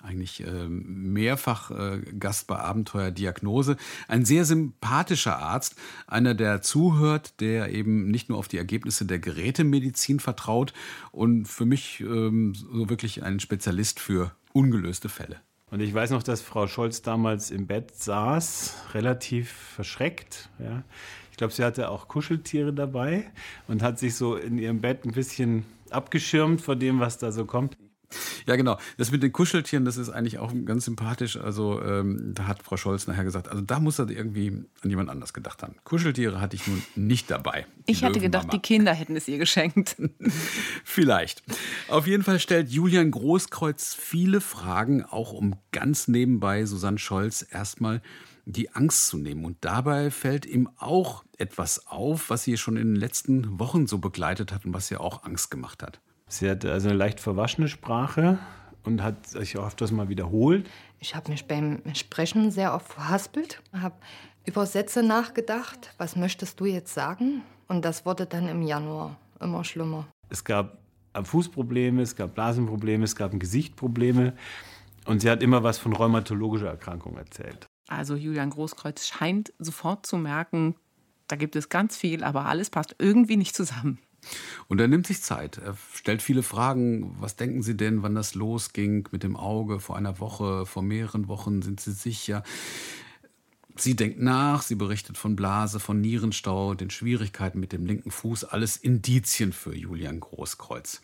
eigentlich 0.03 0.45
äh, 0.45 0.67
mehrfach 0.67 1.71
äh, 1.71 2.01
Gast 2.19 2.47
bei 2.47 2.57
Abenteuerdiagnose. 2.57 3.77
Ein 4.07 4.25
sehr 4.25 4.45
sympathischer 4.45 5.39
Arzt, 5.39 5.75
einer, 6.07 6.33
der 6.33 6.61
zuhört, 6.61 7.39
der 7.39 7.73
eben 7.73 8.11
nicht 8.11 8.29
nur 8.29 8.37
auf 8.37 8.47
die 8.47 8.57
Ergebnisse 8.57 9.05
der 9.05 9.19
Gerätemedizin 9.19 10.19
vertraut 10.19 10.73
und 11.11 11.47
für 11.47 11.65
mich 11.65 12.01
ähm, 12.01 12.53
so 12.53 12.89
wirklich 12.89 13.23
ein 13.23 13.39
Spezialist 13.39 13.99
für 13.99 14.31
ungelöste 14.53 15.09
Fälle. 15.09 15.41
Und 15.71 15.81
ich 15.81 15.93
weiß 15.93 16.11
noch, 16.11 16.23
dass 16.23 16.41
Frau 16.41 16.67
Scholz 16.67 17.01
damals 17.01 17.51
im 17.51 17.67
Bett 17.67 17.95
saß, 17.95 18.75
relativ 18.93 19.51
verschreckt. 19.51 20.49
Ja. 20.59 20.83
Ich 21.31 21.37
glaube, 21.37 21.51
sie 21.51 21.63
hatte 21.63 21.89
auch 21.89 22.07
Kuscheltiere 22.07 22.71
dabei 22.71 23.29
und 23.67 23.81
hat 23.81 23.99
sich 23.99 24.15
so 24.15 24.35
in 24.37 24.57
ihrem 24.57 24.79
Bett 24.79 25.03
ein 25.03 25.11
bisschen 25.11 25.65
abgeschirmt 25.91 26.61
vor 26.61 26.75
dem, 26.75 26.99
was 26.99 27.17
da 27.17 27.31
so 27.31 27.45
kommt. 27.45 27.77
Ja, 28.47 28.55
genau. 28.55 28.77
Das 28.97 29.11
mit 29.11 29.23
den 29.23 29.31
Kuscheltieren, 29.31 29.85
das 29.85 29.97
ist 29.97 30.09
eigentlich 30.09 30.37
auch 30.37 30.53
ganz 30.65 30.85
sympathisch. 30.85 31.37
Also 31.37 31.81
ähm, 31.81 32.33
da 32.35 32.47
hat 32.47 32.63
Frau 32.63 32.77
Scholz 32.77 33.07
nachher 33.07 33.23
gesagt, 33.23 33.49
also 33.49 33.61
da 33.61 33.79
muss 33.79 33.99
er 33.99 34.09
irgendwie 34.09 34.63
an 34.81 34.89
jemand 34.89 35.09
anders 35.09 35.33
gedacht 35.33 35.63
haben. 35.63 35.75
Kuscheltiere 35.83 36.39
hatte 36.39 36.55
ich 36.55 36.67
nun 36.67 36.81
nicht 36.95 37.29
dabei. 37.31 37.65
Ich 37.85 38.03
hatte 38.03 38.19
gedacht, 38.19 38.51
die 38.53 38.59
Kinder 38.59 38.93
hätten 38.93 39.15
es 39.15 39.27
ihr 39.27 39.37
geschenkt. 39.37 39.95
Vielleicht. 40.83 41.43
Auf 41.87 42.07
jeden 42.07 42.23
Fall 42.23 42.39
stellt 42.39 42.69
Julian 42.69 43.11
Großkreuz 43.11 43.95
viele 43.95 44.41
Fragen, 44.41 45.03
auch 45.03 45.33
um 45.33 45.55
ganz 45.71 46.07
nebenbei 46.07 46.65
Susanne 46.65 46.99
Scholz 46.99 47.45
erstmal 47.49 48.01
die 48.45 48.73
Angst 48.73 49.07
zu 49.07 49.17
nehmen. 49.17 49.43
Und 49.45 49.57
dabei 49.61 50.11
fällt 50.11 50.45
ihm 50.45 50.69
auch 50.77 51.23
etwas 51.37 51.87
auf, 51.87 52.29
was 52.29 52.43
sie 52.43 52.57
schon 52.57 52.77
in 52.77 52.93
den 52.93 52.95
letzten 52.95 53.59
Wochen 53.59 53.87
so 53.87 53.97
begleitet 53.97 54.51
hat 54.51 54.65
und 54.65 54.73
was 54.73 54.89
ihr 54.91 55.01
auch 55.01 55.23
Angst 55.23 55.51
gemacht 55.51 55.83
hat. 55.83 55.99
Sie 56.27 56.49
hat 56.49 56.65
also 56.65 56.89
eine 56.89 56.97
leicht 56.97 57.19
verwaschene 57.19 57.67
Sprache 57.67 58.39
und 58.83 59.01
hat 59.01 59.27
sich 59.27 59.57
auch 59.57 59.67
öfters 59.67 59.91
mal 59.91 60.09
wiederholt. 60.09 60.69
Ich 60.99 61.15
habe 61.15 61.31
mich 61.31 61.47
beim 61.47 61.81
Sprechen 61.93 62.51
sehr 62.51 62.73
oft 62.73 62.93
verhaspelt, 62.93 63.61
habe 63.73 63.95
über 64.45 64.65
Sätze 64.65 65.03
nachgedacht. 65.03 65.93
Was 65.97 66.15
möchtest 66.15 66.59
du 66.59 66.65
jetzt 66.65 66.93
sagen? 66.93 67.41
Und 67.67 67.83
das 67.83 68.05
wurde 68.05 68.25
dann 68.25 68.47
im 68.47 68.61
Januar 68.61 69.17
immer 69.39 69.63
schlimmer. 69.63 70.07
Es 70.29 70.43
gab 70.43 70.77
Fußprobleme, 71.23 72.01
es 72.01 72.15
gab 72.15 72.35
Blasenprobleme, 72.35 73.03
es 73.03 73.15
gab 73.15 73.37
Gesichtprobleme. 73.39 74.33
Und 75.05 75.21
sie 75.21 75.29
hat 75.29 75.41
immer 75.41 75.63
was 75.63 75.77
von 75.77 75.93
rheumatologischer 75.93 76.67
Erkrankung 76.67 77.17
erzählt. 77.17 77.67
Also 77.87 78.15
Julian 78.15 78.49
Großkreuz 78.49 79.05
scheint 79.05 79.53
sofort 79.59 80.05
zu 80.05 80.17
merken, 80.17 80.75
da 81.27 81.35
gibt 81.35 81.55
es 81.55 81.69
ganz 81.69 81.97
viel, 81.97 82.23
aber 82.23 82.45
alles 82.45 82.69
passt 82.69 82.95
irgendwie 82.99 83.37
nicht 83.37 83.55
zusammen. 83.55 83.99
Und 84.67 84.81
er 84.81 84.87
nimmt 84.87 85.05
sich 85.07 85.21
Zeit. 85.21 85.57
Er 85.59 85.77
stellt 85.93 86.21
viele 86.21 86.43
Fragen. 86.43 87.15
Was 87.19 87.35
denken 87.35 87.61
Sie 87.61 87.77
denn, 87.77 88.01
wann 88.01 88.15
das 88.15 88.33
losging 88.33 89.07
mit 89.11 89.23
dem 89.23 89.35
Auge? 89.35 89.79
Vor 89.79 89.97
einer 89.97 90.19
Woche, 90.19 90.65
vor 90.65 90.81
mehreren 90.81 91.27
Wochen? 91.27 91.61
Sind 91.61 91.79
Sie 91.79 91.91
sicher? 91.91 92.43
Sie 93.77 93.95
denkt 93.95 94.21
nach, 94.21 94.61
sie 94.61 94.75
berichtet 94.75 95.17
von 95.17 95.35
Blase, 95.35 95.81
von 95.81 95.99
Nierenstau, 95.99 96.75
den 96.75 96.89
Schwierigkeiten 96.89 97.59
mit 97.59 97.73
dem 97.73 97.85
linken 97.85 98.09
Fuß. 98.09 98.45
Alles 98.45 98.77
Indizien 98.77 99.51
für 99.51 99.75
Julian 99.75 100.21
Großkreuz. 100.21 101.01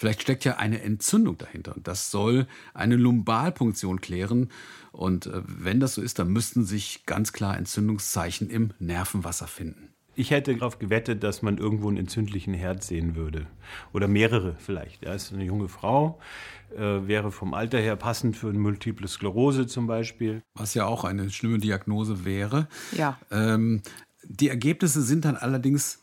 Vielleicht 0.00 0.22
steckt 0.22 0.46
ja 0.46 0.56
eine 0.56 0.80
Entzündung 0.80 1.36
dahinter 1.36 1.76
und 1.76 1.86
das 1.86 2.10
soll 2.10 2.46
eine 2.72 2.96
Lumbalpunktion 2.96 4.00
klären. 4.00 4.48
Und 4.92 5.26
äh, 5.26 5.42
wenn 5.44 5.78
das 5.78 5.96
so 5.96 6.00
ist, 6.00 6.18
dann 6.18 6.28
müssten 6.32 6.64
sich 6.64 7.04
ganz 7.04 7.34
klar 7.34 7.58
Entzündungszeichen 7.58 8.48
im 8.48 8.70
Nervenwasser 8.78 9.46
finden. 9.46 9.92
Ich 10.14 10.30
hätte 10.30 10.56
darauf 10.56 10.78
gewettet, 10.78 11.22
dass 11.22 11.42
man 11.42 11.58
irgendwo 11.58 11.88
einen 11.88 11.98
entzündlichen 11.98 12.54
Herd 12.54 12.82
sehen 12.82 13.14
würde. 13.14 13.46
Oder 13.92 14.08
mehrere 14.08 14.56
vielleicht. 14.58 15.04
Ja, 15.04 15.12
ist 15.12 15.34
eine 15.34 15.44
junge 15.44 15.68
Frau, 15.68 16.18
äh, 16.74 17.06
wäre 17.06 17.30
vom 17.30 17.52
Alter 17.52 17.78
her 17.78 17.96
passend 17.96 18.38
für 18.38 18.48
eine 18.48 18.58
Multiple 18.58 19.06
Sklerose 19.06 19.66
zum 19.66 19.86
Beispiel. 19.86 20.40
Was 20.54 20.72
ja 20.72 20.86
auch 20.86 21.04
eine 21.04 21.28
schlimme 21.28 21.58
Diagnose 21.58 22.24
wäre. 22.24 22.68
Ja. 22.96 23.18
Ähm, 23.30 23.82
die 24.24 24.48
Ergebnisse 24.48 25.02
sind 25.02 25.26
dann 25.26 25.36
allerdings 25.36 26.00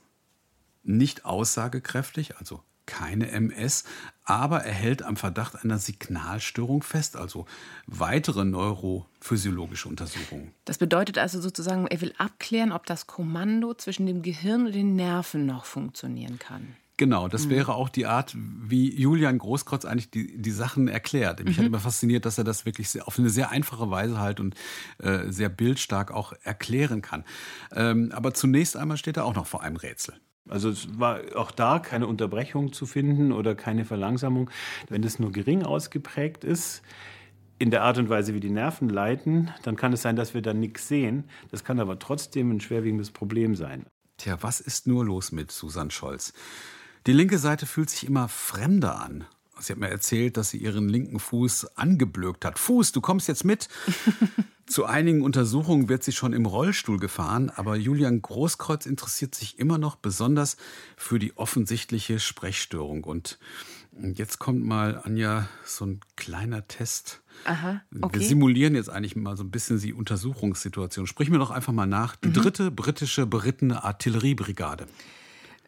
nicht 0.83 1.25
aussagekräftig, 1.25 2.37
also 2.37 2.61
keine 2.87 3.29
MS, 3.29 3.83
aber 4.23 4.63
er 4.63 4.73
hält 4.73 5.03
am 5.03 5.15
Verdacht 5.15 5.63
einer 5.63 5.77
Signalstörung 5.77 6.81
fest, 6.81 7.15
also 7.15 7.45
weitere 7.85 8.43
neurophysiologische 8.43 9.87
Untersuchungen. 9.87 10.51
Das 10.65 10.79
bedeutet 10.79 11.19
also 11.19 11.39
sozusagen, 11.39 11.85
er 11.85 12.01
will 12.01 12.13
abklären, 12.17 12.71
ob 12.71 12.87
das 12.87 13.05
Kommando 13.05 13.75
zwischen 13.75 14.07
dem 14.07 14.23
Gehirn 14.23 14.65
und 14.65 14.73
den 14.73 14.95
Nerven 14.95 15.45
noch 15.45 15.65
funktionieren 15.65 16.39
kann. 16.39 16.75
Genau, 16.97 17.27
das 17.27 17.45
mhm. 17.45 17.51
wäre 17.51 17.75
auch 17.75 17.89
die 17.89 18.07
Art, 18.07 18.35
wie 18.35 18.91
Julian 18.99 19.37
Großkreuz 19.37 19.85
eigentlich 19.85 20.09
die, 20.09 20.35
die 20.41 20.51
Sachen 20.51 20.87
erklärt. 20.87 21.43
Mich 21.43 21.55
mhm. 21.55 21.61
hat 21.61 21.67
immer 21.67 21.79
fasziniert, 21.79 22.25
dass 22.25 22.39
er 22.39 22.43
das 22.43 22.65
wirklich 22.65 22.89
sehr, 22.89 23.07
auf 23.07 23.19
eine 23.19 23.29
sehr 23.29 23.51
einfache 23.51 23.91
Weise 23.91 24.19
halt 24.19 24.39
und 24.39 24.55
äh, 24.97 25.31
sehr 25.31 25.49
bildstark 25.49 26.11
auch 26.11 26.33
erklären 26.41 27.03
kann. 27.03 27.23
Ähm, 27.71 28.11
aber 28.13 28.33
zunächst 28.33 28.75
einmal 28.75 28.97
steht 28.97 29.15
er 29.15 29.25
auch 29.25 29.35
noch 29.35 29.45
vor 29.45 29.61
einem 29.61 29.75
Rätsel. 29.75 30.15
Also 30.49 30.69
es 30.69 30.99
war 30.99 31.19
auch 31.35 31.51
da 31.51 31.79
keine 31.79 32.07
Unterbrechung 32.07 32.73
zu 32.73 32.85
finden 32.85 33.31
oder 33.31 33.55
keine 33.55 33.85
Verlangsamung. 33.85 34.49
Wenn 34.89 35.01
das 35.01 35.19
nur 35.19 35.31
gering 35.31 35.63
ausgeprägt 35.63 36.43
ist, 36.43 36.81
in 37.59 37.71
der 37.71 37.83
Art 37.83 37.97
und 37.97 38.09
Weise, 38.09 38.33
wie 38.33 38.39
die 38.39 38.49
Nerven 38.49 38.89
leiten, 38.89 39.51
dann 39.63 39.75
kann 39.75 39.93
es 39.93 40.03
sein, 40.03 40.15
dass 40.15 40.33
wir 40.33 40.41
dann 40.41 40.59
nichts 40.59 40.87
sehen. 40.87 41.25
Das 41.49 41.63
kann 41.63 41.79
aber 41.79 41.97
trotzdem 41.99 42.51
ein 42.51 42.61
schwerwiegendes 42.61 43.11
Problem 43.11 43.55
sein. 43.55 43.85
Tja, 44.17 44.37
was 44.41 44.59
ist 44.59 44.87
nur 44.87 45.05
los 45.05 45.31
mit 45.31 45.51
Susanne 45.51 45.91
Scholz? 45.91 46.33
Die 47.07 47.13
linke 47.13 47.37
Seite 47.37 47.65
fühlt 47.65 47.89
sich 47.89 48.05
immer 48.05 48.27
fremder 48.27 48.99
an. 48.99 49.25
Sie 49.59 49.73
hat 49.73 49.79
mir 49.79 49.89
erzählt, 49.89 50.37
dass 50.37 50.49
sie 50.49 50.57
ihren 50.57 50.89
linken 50.89 51.19
Fuß 51.19 51.77
angeblökt 51.77 52.45
hat. 52.45 52.59
Fuß, 52.59 52.91
du 52.91 53.01
kommst 53.01 53.27
jetzt 53.27 53.43
mit. 53.43 53.67
Zu 54.67 54.85
einigen 54.85 55.21
Untersuchungen 55.21 55.87
wird 55.87 56.03
sie 56.03 56.11
schon 56.11 56.33
im 56.33 56.45
Rollstuhl 56.45 56.99
gefahren, 56.99 57.49
aber 57.49 57.77
Julian 57.77 58.21
Großkreuz 58.21 58.85
interessiert 58.85 59.33
sich 59.33 59.59
immer 59.59 59.77
noch 59.77 59.95
besonders 59.95 60.57
für 60.97 61.19
die 61.19 61.37
offensichtliche 61.37 62.19
Sprechstörung. 62.19 63.05
Und 63.05 63.39
jetzt 64.13 64.39
kommt 64.39 64.65
mal, 64.65 64.99
Anja, 65.03 65.47
so 65.65 65.85
ein 65.85 66.01
kleiner 66.17 66.67
Test. 66.67 67.21
Aha, 67.45 67.81
okay. 68.01 68.19
Wir 68.19 68.27
simulieren 68.27 68.75
jetzt 68.75 68.89
eigentlich 68.89 69.15
mal 69.15 69.37
so 69.37 69.43
ein 69.43 69.51
bisschen 69.51 69.79
die 69.79 69.93
Untersuchungssituation. 69.93 71.07
Sprich 71.07 71.29
mir 71.29 71.39
doch 71.39 71.51
einfach 71.51 71.73
mal 71.73 71.85
nach. 71.85 72.17
Die 72.17 72.27
mhm. 72.27 72.33
dritte 72.33 72.71
britische 72.71 73.25
berittene 73.25 73.83
Artilleriebrigade. 73.85 74.87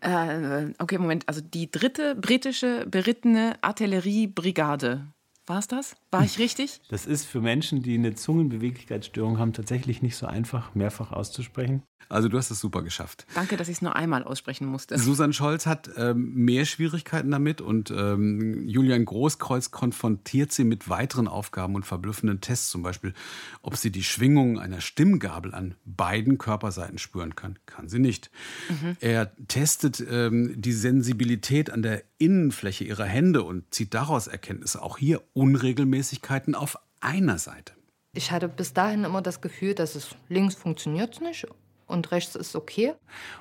Äh, 0.02 0.74
okay, 0.80 0.98
Moment. 0.98 1.28
Also 1.28 1.42
die 1.42 1.70
dritte 1.70 2.16
britische 2.16 2.86
berittene 2.86 3.58
Artilleriebrigade. 3.62 5.08
War 5.46 5.60
es 5.60 5.68
das? 5.68 5.96
War 6.12 6.24
ich 6.24 6.38
richtig? 6.38 6.80
Das 6.90 7.08
ist 7.08 7.26
für 7.26 7.42
Menschen, 7.42 7.82
die 7.82 7.96
eine 7.96 8.14
Zungenbeweglichkeitsstörung 8.14 9.40
haben, 9.40 9.52
tatsächlich 9.52 10.04
nicht 10.04 10.16
so 10.16 10.28
einfach, 10.28 10.76
mehrfach 10.76 11.12
auszusprechen. 11.12 11.82
Also 12.08 12.28
du 12.28 12.38
hast 12.38 12.50
es 12.50 12.60
super 12.60 12.82
geschafft. 12.82 13.28
Danke, 13.36 13.56
dass 13.56 13.68
ich 13.68 13.78
es 13.78 13.82
nur 13.82 13.96
einmal 13.96 14.24
aussprechen 14.24 14.68
musste. 14.68 14.98
Susan 14.98 15.32
Scholz 15.32 15.68
hat 15.68 15.92
ähm, 15.96 16.34
mehr 16.34 16.66
Schwierigkeiten 16.66 17.30
damit 17.30 17.62
und 17.62 17.92
ähm, 17.92 18.68
Julian 18.68 19.06
Großkreuz 19.06 19.70
konfrontiert 19.70 20.52
sie 20.52 20.64
mit 20.64 20.90
weiteren 20.90 21.28
Aufgaben 21.28 21.76
und 21.76 21.86
verblüffenden 21.86 22.42
Tests, 22.42 22.70
zum 22.70 22.82
Beispiel, 22.82 23.14
ob 23.62 23.78
sie 23.78 23.92
die 23.92 24.04
Schwingungen 24.04 24.58
einer 24.58 24.82
Stimmgabel 24.82 25.54
an 25.54 25.76
beiden 25.86 26.40
Körperseiten 26.40 26.98
spüren 26.98 27.36
kann. 27.36 27.60
Kann 27.68 27.90
sie 27.90 28.00
nicht. 28.00 28.32
Mhm. 28.70 28.98
Er 29.02 29.32
testet 29.48 30.04
ähm, 30.10 30.60
die 30.60 30.74
Sensibilität 30.74 31.70
an 31.70 31.84
der 31.84 32.02
Innenfläche 32.18 32.86
ihrer 32.86 33.06
Hände 33.06 33.44
und 33.44 33.72
zieht 33.74 33.94
daraus 33.94 34.26
Erkenntnisse. 34.26 34.82
Auch 34.82 34.98
hier 34.98 35.22
Unregelmäßigkeiten 35.34 36.56
auf 36.56 36.78
einer 37.02 37.38
Seite. 37.38 37.74
Ich 38.14 38.32
hatte 38.32 38.48
bis 38.48 38.74
dahin 38.74 39.04
immer 39.04 39.22
das 39.22 39.42
Gefühl, 39.42 39.76
dass 39.76 39.94
es 39.94 40.16
links 40.28 40.56
funktioniert 40.56 41.22
nicht 41.22 41.46
und 41.90 42.12
rechts 42.12 42.36
ist 42.36 42.56
okay. 42.56 42.94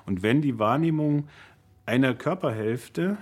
Und 0.07 0.23
wenn 0.23 0.43
die 0.43 0.59
Wahrnehmung 0.59 1.29
einer 1.87 2.15
Körperhälfte 2.15 3.19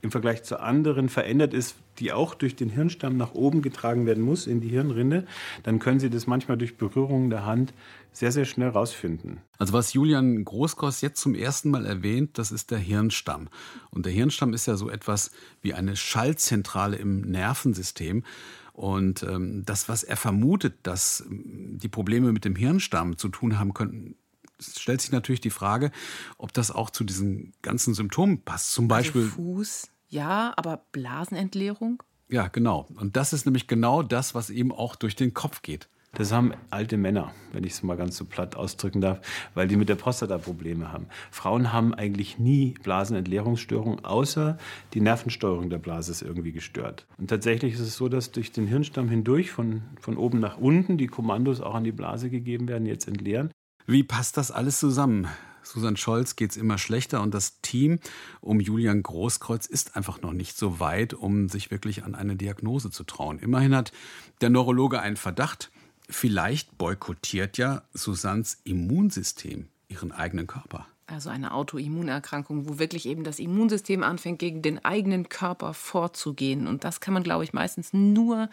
im 0.00 0.10
Vergleich 0.10 0.42
zur 0.42 0.62
anderen 0.62 1.08
verändert 1.08 1.54
ist, 1.54 1.76
die 1.98 2.12
auch 2.12 2.34
durch 2.34 2.56
den 2.56 2.68
Hirnstamm 2.68 3.16
nach 3.16 3.34
oben 3.34 3.62
getragen 3.62 4.04
werden 4.06 4.22
muss 4.22 4.46
in 4.46 4.60
die 4.60 4.68
Hirnrinde, 4.68 5.26
dann 5.62 5.78
können 5.78 6.00
Sie 6.00 6.10
das 6.10 6.26
manchmal 6.26 6.58
durch 6.58 6.76
Berührung 6.76 7.30
der 7.30 7.46
Hand 7.46 7.72
sehr, 8.12 8.32
sehr 8.32 8.44
schnell 8.44 8.68
rausfinden. 8.68 9.40
Also 9.58 9.72
was 9.72 9.92
Julian 9.92 10.44
Großkos 10.44 11.00
jetzt 11.00 11.20
zum 11.20 11.34
ersten 11.34 11.70
Mal 11.70 11.86
erwähnt, 11.86 12.38
das 12.38 12.52
ist 12.52 12.70
der 12.70 12.78
Hirnstamm. 12.78 13.48
Und 13.90 14.06
der 14.06 14.12
Hirnstamm 14.12 14.52
ist 14.54 14.66
ja 14.66 14.76
so 14.76 14.90
etwas 14.90 15.30
wie 15.62 15.74
eine 15.74 15.96
Schaltzentrale 15.96 16.96
im 16.96 17.22
Nervensystem. 17.22 18.24
Und 18.72 19.22
ähm, 19.22 19.62
das, 19.64 19.88
was 19.88 20.02
er 20.02 20.16
vermutet, 20.16 20.74
dass 20.82 21.24
ähm, 21.26 21.78
die 21.78 21.88
Probleme 21.88 22.32
mit 22.32 22.44
dem 22.44 22.56
Hirnstamm 22.56 23.16
zu 23.16 23.28
tun 23.28 23.58
haben 23.58 23.72
könnten, 23.72 24.16
stellt 24.60 25.00
sich 25.00 25.12
natürlich 25.12 25.40
die 25.40 25.50
Frage, 25.50 25.90
ob 26.38 26.52
das 26.52 26.70
auch 26.70 26.90
zu 26.90 27.04
diesen 27.04 27.52
ganzen 27.62 27.94
Symptomen 27.94 28.42
passt. 28.42 28.72
Zum 28.72 28.84
also 28.84 28.94
Beispiel. 28.94 29.22
Also 29.22 29.34
Fuß, 29.34 29.88
ja, 30.08 30.52
aber 30.56 30.84
Blasenentleerung? 30.92 32.02
Ja, 32.28 32.48
genau. 32.48 32.88
Und 32.96 33.16
das 33.16 33.32
ist 33.32 33.44
nämlich 33.44 33.66
genau 33.66 34.02
das, 34.02 34.34
was 34.34 34.50
eben 34.50 34.72
auch 34.72 34.96
durch 34.96 35.16
den 35.16 35.34
Kopf 35.34 35.62
geht. 35.62 35.88
Das 36.14 36.30
haben 36.30 36.52
alte 36.70 36.96
Männer, 36.96 37.32
wenn 37.52 37.64
ich 37.64 37.72
es 37.72 37.82
mal 37.82 37.96
ganz 37.96 38.16
so 38.16 38.24
platt 38.24 38.54
ausdrücken 38.54 39.00
darf, 39.00 39.20
weil 39.54 39.66
die 39.66 39.76
mit 39.76 39.88
der 39.88 39.96
Prostata 39.96 40.38
Probleme 40.38 40.92
haben. 40.92 41.06
Frauen 41.32 41.72
haben 41.72 41.92
eigentlich 41.92 42.38
nie 42.38 42.74
Blasenentleerungsstörungen, 42.84 44.04
außer 44.04 44.56
die 44.92 45.00
Nervensteuerung 45.00 45.70
der 45.70 45.78
Blase 45.78 46.12
ist 46.12 46.22
irgendwie 46.22 46.52
gestört. 46.52 47.06
Und 47.18 47.30
tatsächlich 47.30 47.74
ist 47.74 47.80
es 47.80 47.96
so, 47.96 48.08
dass 48.08 48.30
durch 48.30 48.52
den 48.52 48.68
Hirnstamm 48.68 49.08
hindurch 49.08 49.50
von, 49.50 49.82
von 50.00 50.16
oben 50.16 50.38
nach 50.38 50.56
unten 50.56 50.98
die 50.98 51.08
Kommandos 51.08 51.60
auch 51.60 51.74
an 51.74 51.84
die 51.84 51.92
Blase 51.92 52.30
gegeben 52.30 52.68
werden, 52.68 52.86
jetzt 52.86 53.08
entleeren. 53.08 53.50
Wie 53.86 54.02
passt 54.02 54.38
das 54.38 54.50
alles 54.50 54.78
zusammen? 54.78 55.28
Susan 55.62 55.98
Scholz 55.98 56.36
geht 56.36 56.52
es 56.52 56.56
immer 56.56 56.78
schlechter 56.78 57.20
und 57.20 57.34
das 57.34 57.60
Team 57.60 57.98
um 58.40 58.58
Julian 58.58 59.02
Großkreuz 59.02 59.66
ist 59.66 59.94
einfach 59.94 60.22
noch 60.22 60.32
nicht 60.32 60.56
so 60.56 60.80
weit, 60.80 61.12
um 61.12 61.50
sich 61.50 61.70
wirklich 61.70 62.02
an 62.02 62.14
eine 62.14 62.34
Diagnose 62.36 62.90
zu 62.90 63.04
trauen. 63.04 63.38
Immerhin 63.38 63.74
hat 63.74 63.92
der 64.40 64.48
Neurologe 64.48 65.00
einen 65.00 65.16
Verdacht. 65.16 65.70
Vielleicht 66.08 66.78
boykottiert 66.78 67.58
ja 67.58 67.82
Susans 67.92 68.58
Immunsystem 68.64 69.68
ihren 69.88 70.12
eigenen 70.12 70.46
Körper. 70.46 70.86
Also 71.06 71.28
eine 71.28 71.52
Autoimmunerkrankung, 71.52 72.66
wo 72.66 72.78
wirklich 72.78 73.06
eben 73.06 73.24
das 73.24 73.38
Immunsystem 73.38 74.02
anfängt, 74.02 74.38
gegen 74.38 74.62
den 74.62 74.82
eigenen 74.86 75.28
Körper 75.28 75.74
vorzugehen. 75.74 76.66
Und 76.66 76.84
das 76.84 77.00
kann 77.00 77.12
man, 77.12 77.22
glaube 77.22 77.44
ich, 77.44 77.52
meistens 77.52 77.92
nur 77.92 78.48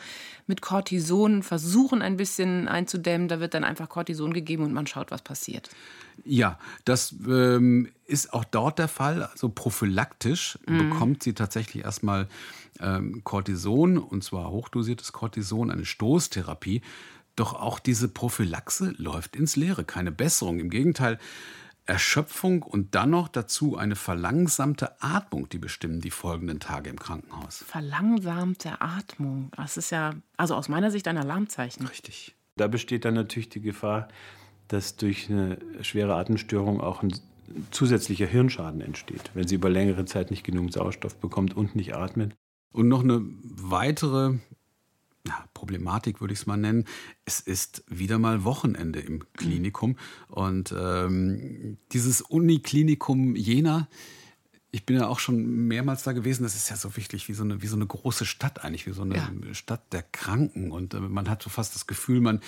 mit 0.48 0.62
Cortison 0.62 1.44
versuchen, 1.44 2.02
ein 2.02 2.18
bisschen 2.18 2.68
einzudämmen. 2.68 3.30
Da 3.30 3.40
wird 3.40 3.54
dann 3.54 3.64
einfach 3.64 3.88
Cortison 3.88 4.34
gegeben 4.34 4.64
und 4.64 4.74
man 4.74 4.86
schaut, 4.86 5.12
was 5.12 5.22
passiert. 5.22 5.70
Ja, 6.26 6.60
das 6.84 7.16
ähm, 7.26 7.90
ist 8.06 8.34
auch 8.34 8.44
dort 8.44 8.80
der 8.80 8.90
Fall. 8.90 9.24
Also 9.24 9.48
prophylaktisch 9.48 10.60
mhm. 10.68 10.90
bekommt 10.90 11.24
sie 11.24 11.34
tatsächlich 11.34 11.86
erstmal 11.86 12.28
ähm, 12.82 13.24
Cortison, 13.24 13.98
und 13.98 14.26
zwar 14.26 14.52
hochdosiertes 14.52 15.14
Cortison, 15.14 15.72
eine 15.72 15.86
Stoßtherapie. 15.86 16.82
Doch 17.38 17.54
auch 17.54 17.80
diese 17.80 18.10
Prophylaxe 18.10 18.94
läuft 18.98 19.38
ins 19.38 19.56
Leere. 19.56 19.86
Keine 19.86 20.12
Besserung. 20.12 20.60
Im 20.60 20.70
Gegenteil, 20.70 21.18
Erschöpfung 21.86 22.64
und 22.64 22.96
dann 22.96 23.10
noch 23.10 23.28
dazu 23.28 23.76
eine 23.76 23.96
verlangsamte 23.96 25.02
Atmung, 25.02 25.50
die 25.50 25.58
bestimmen 25.58 26.00
die 26.00 26.12
folgenden 26.12 26.60
Tage 26.60 26.90
im 26.90 27.00
Krankenhaus. 27.00 27.64
Verlangsamte 27.68 28.82
Atmung, 28.82 29.52
das 29.56 29.78
ist 29.78 29.90
ja, 29.90 30.14
also 30.38 30.56
aus 30.56 30.70
meiner 30.70 30.92
Sicht 30.92 31.08
ein 31.08 31.18
Alarmzeichen. 31.18 31.86
Richtig. 31.88 32.36
Da 32.56 32.68
besteht 32.68 33.06
dann 33.06 33.16
natürlich 33.16 33.50
die 33.50 33.62
Gefahr, 33.62 34.08
dass 34.68 34.96
durch 34.96 35.30
eine 35.30 35.58
schwere 35.82 36.16
Atemstörung 36.16 36.80
auch 36.80 37.04
ein 37.04 37.14
zusätzlicher 37.72 38.28
Hirnschaden 38.28 38.82
entsteht, 38.82 39.32
wenn 39.34 39.48
sie 39.48 39.56
über 39.56 39.70
längere 39.70 40.06
Zeit 40.06 40.32
nicht 40.32 40.44
genug 40.44 40.72
Sauerstoff 40.72 41.16
bekommt 41.18 41.56
und 41.58 41.76
nicht 41.76 41.96
atmet. 41.96 42.34
Und 42.72 42.88
noch 42.88 43.04
eine 43.04 43.22
weitere 43.44 44.36
ja, 45.28 45.46
Problematik, 45.54 46.22
würde 46.22 46.34
ich 46.34 46.40
es 46.42 46.46
mal 46.46 46.58
nennen. 46.58 46.86
Es 47.26 47.40
ist 47.40 47.84
wieder 47.88 48.20
mal 48.20 48.44
Wochenende 48.44 49.00
im 49.00 49.24
Klinikum. 49.34 49.92
Mhm. 49.92 50.34
Und 50.34 50.76
ähm, 50.78 51.78
dieses 51.92 52.22
Uniklinikum 52.22 53.36
Jena 53.36 53.88
ich 54.74 54.86
bin 54.86 54.96
ja 54.96 55.08
auch 55.08 55.20
schon 55.20 55.68
mehrmals 55.68 56.04
da 56.04 56.14
gewesen. 56.14 56.44
Das 56.44 56.56
ist 56.56 56.70
ja 56.70 56.78
so 56.78 56.96
wichtig, 56.96 57.28
wie 57.28 57.34
so 57.34 57.44
eine, 57.44 57.62
wie 57.62 57.68
so 57.68 57.76
eine 57.76 57.86
große 57.86 58.26
Stadt 58.26 58.64
eigentlich, 58.64 58.88
wie 58.88 58.94
so 58.94 59.02
eine 59.02 59.18
ja. 59.18 59.30
Stadt 59.52 59.82
der 59.92 60.02
Kranken. 60.02 60.72
Und 60.72 60.94
äh, 60.94 61.00
man 61.02 61.30
hat 61.30 61.44
so 61.44 61.50
fast 61.50 61.76
das 61.76 61.88
Gefühl, 61.88 62.22
man 62.22 62.40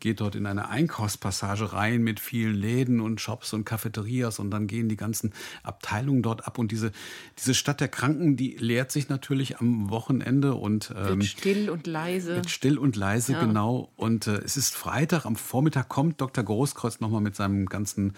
geht 0.00 0.20
dort 0.20 0.36
in 0.36 0.46
eine 0.46 0.70
Einkaufspassage 0.70 1.74
rein 1.74 2.02
mit 2.02 2.18
vielen 2.18 2.54
Läden 2.54 3.00
und 3.00 3.20
Shops 3.20 3.52
und 3.52 3.66
Cafeterias 3.66 4.38
und 4.38 4.50
dann 4.50 4.66
gehen 4.66 4.88
die 4.88 4.96
ganzen 4.96 5.34
Abteilungen 5.62 6.22
dort 6.22 6.46
ab. 6.46 6.58
Und 6.58 6.72
diese, 6.72 6.92
diese 7.38 7.52
Stadt 7.52 7.80
der 7.80 7.88
Kranken, 7.88 8.36
die 8.36 8.56
leert 8.56 8.90
sich 8.90 9.10
natürlich 9.10 9.58
am 9.58 9.90
Wochenende 9.90 10.54
und 10.54 10.94
ähm, 10.96 11.20
wird 11.20 11.24
still 11.24 11.68
und 11.68 11.86
leise. 11.86 12.36
Wird 12.36 12.50
still 12.50 12.78
und 12.78 12.96
leise, 12.96 13.32
ja. 13.32 13.44
genau. 13.44 13.92
Und 13.96 14.26
äh, 14.28 14.38
es 14.38 14.56
ist 14.56 14.74
Freitag, 14.74 15.26
am 15.26 15.36
Vormittag 15.36 15.90
kommt 15.90 16.22
Dr. 16.22 16.42
Großkreuz 16.42 17.00
nochmal 17.00 17.20
mit 17.20 17.36
seinem 17.36 17.66
ganzen 17.66 18.14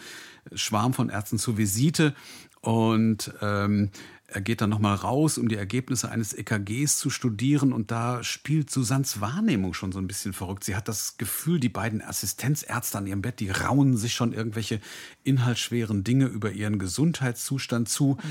Schwarm 0.54 0.94
von 0.94 1.08
Ärzten 1.08 1.38
zur 1.38 1.58
Visite 1.58 2.14
und 2.60 3.32
ähm, 3.40 3.90
er 4.30 4.42
geht 4.42 4.60
dann 4.60 4.68
nochmal 4.68 4.94
raus, 4.94 5.38
um 5.38 5.48
die 5.48 5.56
Ergebnisse 5.56 6.10
eines 6.10 6.34
EKGs 6.34 6.98
zu 6.98 7.08
studieren. 7.08 7.72
Und 7.72 7.90
da 7.90 8.22
spielt 8.22 8.70
Susannes 8.70 9.22
Wahrnehmung 9.22 9.72
schon 9.72 9.90
so 9.90 9.98
ein 9.98 10.06
bisschen 10.06 10.34
verrückt. 10.34 10.64
Sie 10.64 10.76
hat 10.76 10.86
das 10.86 11.16
Gefühl, 11.16 11.58
die 11.58 11.70
beiden 11.70 12.02
Assistenzärzte 12.02 12.98
an 12.98 13.06
ihrem 13.06 13.22
Bett, 13.22 13.40
die 13.40 13.48
rauen 13.48 13.96
sich 13.96 14.12
schon 14.12 14.34
irgendwelche 14.34 14.80
inhaltsschweren 15.24 16.04
Dinge 16.04 16.26
über 16.26 16.52
ihren 16.52 16.78
Gesundheitszustand 16.78 17.88
zu. 17.88 18.12
Okay. 18.12 18.24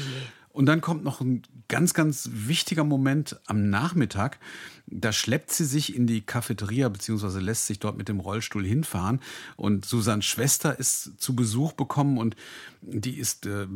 Und 0.57 0.65
dann 0.65 0.81
kommt 0.81 1.03
noch 1.03 1.21
ein 1.21 1.43
ganz, 1.67 1.93
ganz 1.93 2.31
wichtiger 2.33 2.83
Moment 2.83 3.39
am 3.45 3.69
Nachmittag. 3.69 4.39
Da 4.87 5.11
schleppt 5.11 5.51
sie 5.51 5.65
sich 5.65 5.95
in 5.95 6.07
die 6.07 6.21
Cafeteria 6.21 6.89
beziehungsweise 6.89 7.39
lässt 7.39 7.67
sich 7.67 7.77
dort 7.77 7.95
mit 7.95 8.09
dem 8.09 8.19
Rollstuhl 8.19 8.65
hinfahren. 8.65 9.21
Und 9.55 9.85
Susans 9.85 10.25
Schwester 10.25 10.79
ist 10.79 11.21
zu 11.21 11.35
Besuch 11.35 11.73
bekommen 11.73 12.17
und 12.17 12.35
die 12.81 13.19
ist 13.19 13.45
äh, 13.45 13.67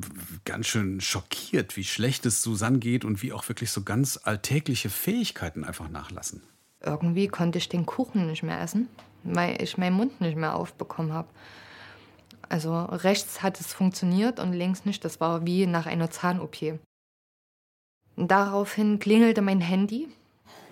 ganz 0.43 0.65
schön 0.65 1.01
schockiert, 1.01 1.77
wie 1.77 1.83
schlecht 1.83 2.25
es 2.25 2.41
Susanne 2.41 2.79
geht 2.79 3.05
und 3.05 3.21
wie 3.21 3.31
auch 3.31 3.47
wirklich 3.47 3.69
so 3.69 3.83
ganz 3.83 4.19
alltägliche 4.23 4.89
Fähigkeiten 4.89 5.63
einfach 5.63 5.87
nachlassen. 5.87 6.41
Irgendwie 6.83 7.27
konnte 7.27 7.59
ich 7.59 7.69
den 7.69 7.85
Kuchen 7.85 8.25
nicht 8.25 8.41
mehr 8.41 8.59
essen, 8.59 8.87
weil 9.23 9.61
ich 9.61 9.77
meinen 9.77 9.97
Mund 9.97 10.19
nicht 10.19 10.35
mehr 10.35 10.55
aufbekommen 10.55 11.13
habe. 11.13 11.27
Also 12.51 12.83
rechts 12.83 13.41
hat 13.41 13.61
es 13.61 13.71
funktioniert 13.71 14.37
und 14.37 14.51
links 14.51 14.83
nicht. 14.83 15.05
Das 15.05 15.21
war 15.21 15.45
wie 15.45 15.65
nach 15.67 15.85
einer 15.85 16.11
Zahn-OP. 16.11 16.79
Daraufhin 18.17 18.99
klingelte 18.99 19.41
mein 19.41 19.61
Handy. 19.61 20.09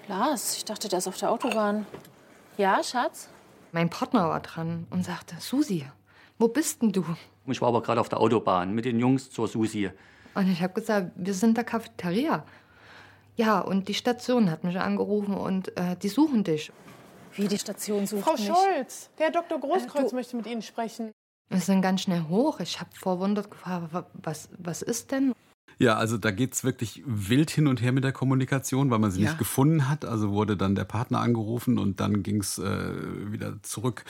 Lars, 0.09 0.57
ich 0.57 0.65
dachte, 0.65 0.89
der 0.89 0.99
ist 0.99 1.07
auf 1.07 1.15
der 1.15 1.31
Autobahn. 1.31 1.85
Ja, 2.57 2.83
Schatz? 2.83 3.29
Mein 3.71 3.89
Partner 3.89 4.27
war 4.27 4.41
dran 4.41 4.87
und 4.89 5.05
sagte, 5.05 5.35
Susi, 5.39 5.85
wo 6.37 6.49
bist 6.49 6.81
denn 6.81 6.91
du? 6.91 7.05
Ich 7.45 7.61
war 7.61 7.69
aber 7.69 7.81
gerade 7.81 8.01
auf 8.01 8.09
der 8.09 8.19
Autobahn 8.19 8.73
mit 8.73 8.83
den 8.83 8.99
Jungs 8.99 9.31
zur 9.31 9.47
Susi. 9.47 9.89
Und 10.35 10.51
ich 10.51 10.61
habe 10.61 10.73
gesagt, 10.73 11.11
wir 11.15 11.33
sind 11.33 11.55
der 11.55 11.63
Cafeteria. 11.63 12.43
Ja, 13.37 13.59
und 13.61 13.87
die 13.87 13.93
Station 13.93 14.51
hat 14.51 14.65
mich 14.65 14.77
angerufen 14.77 15.33
und 15.33 15.69
äh, 15.77 15.95
die 15.95 16.09
suchen 16.09 16.43
dich. 16.43 16.73
Wie 17.35 17.47
die 17.47 17.57
Station 17.57 18.05
sucht 18.05 18.23
Frau 18.23 18.33
mich? 18.33 18.47
Scholz, 18.47 19.09
der 19.17 19.27
Herr 19.27 19.31
Dr. 19.31 19.61
Großkreuz 19.61 20.11
äh, 20.11 20.15
möchte 20.15 20.35
mit 20.35 20.45
Ihnen 20.45 20.61
sprechen. 20.61 21.13
Wir 21.49 21.59
sind 21.59 21.81
ganz 21.81 22.01
schnell 22.01 22.25
hoch. 22.29 22.59
Ich 22.59 22.79
habe 22.79 22.91
verwundert 22.93 23.49
gefragt, 23.49 23.89
was, 24.13 24.49
was 24.57 24.81
ist 24.81 25.11
denn? 25.11 25.33
Ja, 25.81 25.95
also 25.95 26.17
da 26.17 26.31
geht 26.31 26.53
es 26.53 26.65
wirklich 26.65 27.01
wild 27.05 27.49
hin 27.49 27.65
und 27.65 27.81
her 27.81 27.93
mit 27.93 28.03
der 28.03 28.11
Kommunikation, 28.11 28.91
weil 28.91 28.99
man 28.99 29.11
sie 29.11 29.21
ja. 29.21 29.29
nicht 29.29 29.39
gefunden 29.39 29.87
hat. 29.87 30.03
Also 30.03 30.31
wurde 30.31 30.57
dann 30.57 30.75
der 30.75 30.83
Partner 30.83 31.21
angerufen 31.21 31.79
und 31.79 32.01
dann 32.01 32.21
ging 32.21 32.41
es 32.41 32.59
äh, 32.59 33.31
wieder 33.31 33.63
zurück 33.63 34.03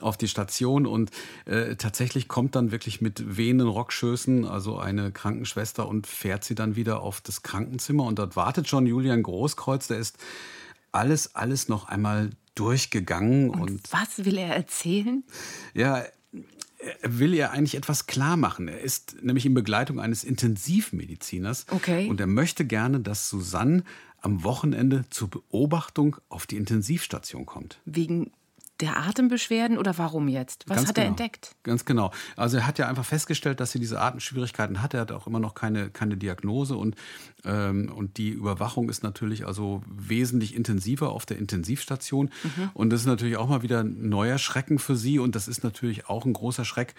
auf 0.00 0.16
die 0.16 0.28
Station. 0.28 0.86
Und 0.86 1.10
äh, 1.44 1.74
tatsächlich 1.74 2.28
kommt 2.28 2.54
dann 2.54 2.70
wirklich 2.70 3.00
mit 3.00 3.36
wehenden 3.36 3.66
Rockschößen, 3.66 4.44
also 4.44 4.78
eine 4.78 5.10
Krankenschwester 5.10 5.88
und 5.88 6.06
fährt 6.06 6.44
sie 6.44 6.54
dann 6.54 6.76
wieder 6.76 7.00
auf 7.00 7.20
das 7.20 7.42
Krankenzimmer. 7.42 8.04
Und 8.04 8.20
dort 8.20 8.36
wartet 8.36 8.68
schon 8.68 8.86
Julian 8.86 9.24
Großkreuz, 9.24 9.88
der 9.88 9.98
ist 9.98 10.18
alles, 10.92 11.34
alles 11.34 11.68
noch 11.68 11.88
einmal 11.88 12.30
durchgegangen. 12.54 13.50
Und, 13.50 13.60
und 13.62 13.92
was 13.92 14.24
will 14.24 14.38
er 14.38 14.54
erzählen? 14.54 15.24
Ja, 15.74 16.04
er 16.78 17.18
will 17.18 17.34
ja 17.34 17.50
eigentlich 17.50 17.74
etwas 17.74 18.06
klar 18.06 18.36
machen. 18.36 18.68
Er 18.68 18.80
ist 18.80 19.16
nämlich 19.22 19.46
in 19.46 19.54
Begleitung 19.54 20.00
eines 20.00 20.24
Intensivmediziners. 20.24 21.66
Okay. 21.70 22.08
Und 22.08 22.20
er 22.20 22.26
möchte 22.26 22.64
gerne, 22.64 23.00
dass 23.00 23.28
Susanne 23.28 23.82
am 24.20 24.44
Wochenende 24.44 25.04
zur 25.10 25.28
Beobachtung 25.28 26.16
auf 26.28 26.46
die 26.46 26.56
Intensivstation 26.56 27.46
kommt. 27.46 27.80
Wegen 27.84 28.32
der 28.80 28.98
Atembeschwerden 28.98 29.78
oder 29.78 29.96
warum 29.98 30.28
jetzt? 30.28 30.64
Was 30.68 30.76
Ganz 30.76 30.88
hat 30.88 30.94
genau. 30.96 31.06
er 31.06 31.08
entdeckt? 31.08 31.56
Ganz 31.62 31.84
genau. 31.84 32.12
Also 32.36 32.58
er 32.58 32.66
hat 32.66 32.78
ja 32.78 32.88
einfach 32.88 33.04
festgestellt, 33.04 33.60
dass 33.60 33.72
sie 33.72 33.78
diese 33.78 34.00
Atemschwierigkeiten 34.00 34.82
hat. 34.82 34.94
Er 34.94 35.00
hat 35.00 35.12
auch 35.12 35.26
immer 35.26 35.40
noch 35.40 35.54
keine, 35.54 35.90
keine 35.90 36.16
Diagnose 36.16 36.76
und, 36.76 36.96
ähm, 37.44 37.90
und 37.94 38.18
die 38.18 38.30
Überwachung 38.30 38.88
ist 38.88 39.02
natürlich 39.02 39.46
also 39.46 39.82
wesentlich 39.86 40.54
intensiver 40.54 41.10
auf 41.10 41.26
der 41.26 41.38
Intensivstation. 41.38 42.30
Mhm. 42.42 42.70
Und 42.74 42.90
das 42.90 43.00
ist 43.00 43.06
natürlich 43.06 43.36
auch 43.36 43.48
mal 43.48 43.62
wieder 43.62 43.80
ein 43.80 44.08
neuer 44.08 44.38
Schrecken 44.38 44.78
für 44.78 44.96
sie 44.96 45.18
und 45.18 45.34
das 45.34 45.48
ist 45.48 45.64
natürlich 45.64 46.08
auch 46.08 46.24
ein 46.24 46.32
großer 46.32 46.64
Schreck 46.64 46.94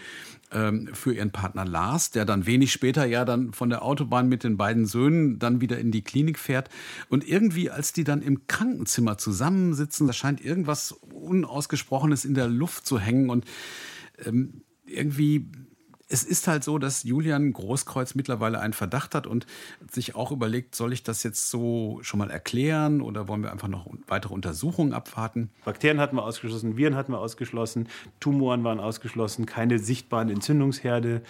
ähm, 0.52 0.90
für 0.94 1.13
ihren 1.13 1.32
Partner 1.32 1.66
Lars, 1.66 2.12
der 2.12 2.26
dann 2.26 2.46
wenig 2.46 2.72
später 2.72 3.06
ja 3.06 3.26
dann 3.26 3.54
von 3.54 3.70
der 3.70 3.84
Autobahn 3.84 4.28
mit 4.30 4.44
den 4.44 4.58
beiden 4.58 4.86
Söhnen 4.86 5.40
dann 5.40 5.62
wieder 5.62 5.78
in 5.78 5.92
die 5.92 6.02
Klinik 6.02 6.40
fährt. 6.40 6.70
Und 7.10 7.28
irgendwie, 7.28 7.70
als 7.70 7.94
die 7.94 8.04
dann 8.04 8.22
im 8.22 8.48
Krankenzimmer 8.48 9.18
zusammensitzen, 9.18 10.08
da 10.08 10.13
scheint 10.13 10.44
irgendwas 10.44 10.96
Unausgesprochenes 11.67 12.25
in 12.25 12.34
der 12.34 12.47
Luft 12.47 12.86
zu 12.86 12.99
hängen 12.99 13.30
und 13.30 13.45
ähm, 14.25 14.62
irgendwie 14.86 15.51
es 16.10 16.23
ist 16.23 16.47
halt 16.47 16.63
so, 16.63 16.77
dass 16.77 17.03
Julian 17.03 17.51
Großkreuz 17.51 18.15
mittlerweile 18.15 18.62
einen 18.62 18.71
Verdacht 18.71 19.13
hat 19.13 19.27
und 19.27 19.45
sich 19.91 20.15
auch 20.15 20.32
überlegt, 20.32 20.73
soll 20.73 20.93
ich 20.93 21.03
das 21.03 21.21
jetzt 21.23 21.49
so 21.49 21.99
schon 22.01 22.19
mal 22.19 22.32
erklären 22.32 23.01
oder 23.01 23.27
wollen 23.27 23.43
wir 23.43 23.51
einfach 23.51 23.67
noch 23.67 23.88
weitere 24.08 24.34
Untersuchungen 24.34 24.93
abwarten? 24.93 25.49
Bakterien 25.65 25.99
hatten 25.99 26.15
wir 26.15 26.23
ausgeschlossen, 26.23 26.77
Viren 26.77 26.95
hatten 26.95 27.12
wir 27.12 27.19
ausgeschlossen, 27.19 27.89
Tumoren 28.21 28.63
waren 28.63 28.80
ausgeschlossen, 28.80 29.45
keine 29.45 29.80
sichtbaren 29.80 30.30
Entzündungsherde. 30.30 31.23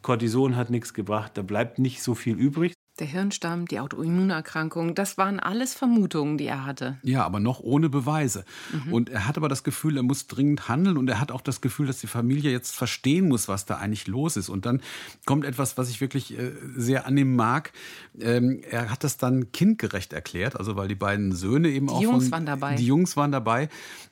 Cortison 0.00 0.56
hat 0.56 0.70
nichts 0.70 0.94
gebracht, 0.94 1.32
da 1.34 1.42
bleibt 1.42 1.78
nicht 1.78 2.02
so 2.02 2.14
viel 2.14 2.38
übrig. 2.38 2.72
Der 3.00 3.08
Hirnstamm, 3.08 3.66
die 3.66 3.80
Autoimmunerkrankung, 3.80 4.94
das 4.94 5.18
waren 5.18 5.40
alles 5.40 5.74
Vermutungen, 5.74 6.38
die 6.38 6.46
er 6.46 6.64
hatte. 6.64 6.96
Ja, 7.02 7.24
aber 7.24 7.40
noch 7.40 7.58
ohne 7.58 7.88
Beweise. 7.88 8.44
Mhm. 8.72 8.92
Und 8.92 9.08
er 9.10 9.26
hat 9.26 9.36
aber 9.36 9.48
das 9.48 9.64
Gefühl, 9.64 9.96
er 9.96 10.04
muss 10.04 10.28
dringend 10.28 10.68
handeln 10.68 10.96
und 10.96 11.08
er 11.08 11.20
hat 11.20 11.32
auch 11.32 11.40
das 11.40 11.60
Gefühl, 11.60 11.88
dass 11.88 11.98
die 11.98 12.06
Familie 12.06 12.52
jetzt 12.52 12.76
verstehen 12.76 13.26
muss, 13.26 13.48
was 13.48 13.66
da 13.66 13.78
eigentlich 13.78 14.06
los 14.06 14.36
ist. 14.36 14.48
Und 14.48 14.64
dann 14.64 14.80
kommt 15.24 15.44
etwas, 15.44 15.76
was 15.76 15.90
ich 15.90 16.00
wirklich 16.00 16.38
äh, 16.38 16.52
sehr 16.76 17.04
annehmen 17.04 17.34
mag. 17.34 17.72
Ähm, 18.20 18.62
er 18.70 18.90
hat 18.90 19.02
das 19.02 19.16
dann 19.16 19.50
kindgerecht 19.50 20.12
erklärt, 20.12 20.56
also 20.56 20.76
weil 20.76 20.86
die 20.86 20.94
beiden 20.94 21.32
Söhne 21.32 21.70
eben 21.70 21.88
die 21.88 21.92
auch. 21.92 21.98
Die 21.98 22.04
Jungs 22.04 22.30
waren 22.30 22.46
dabei. 22.46 22.76
Die 22.76 22.86
Jungs 22.86 23.16
waren 23.16 23.32
dabei. 23.32 23.68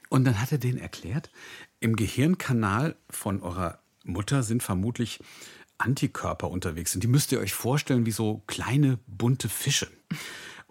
Und 0.09 0.25
dann 0.25 0.41
hat 0.41 0.51
er 0.51 0.59
denen 0.59 0.79
erklärt, 0.79 1.31
im 1.79 1.95
Gehirnkanal 1.95 2.97
von 3.09 3.43
eurer 3.43 3.79
Mutter 4.05 4.43
sind 4.43 4.63
vermutlich 4.63 5.21
Antikörper 5.83 6.51
unterwegs 6.51 6.93
sind. 6.93 7.03
Die 7.03 7.09
müsst 7.09 7.33
ihr 7.33 7.41
euch 7.41 7.53
vorstellen 7.53 8.07
wie 8.07 8.13
so 8.13 8.43
kleine 8.47 8.99
bunte 9.07 9.49
Fische. 9.49 9.89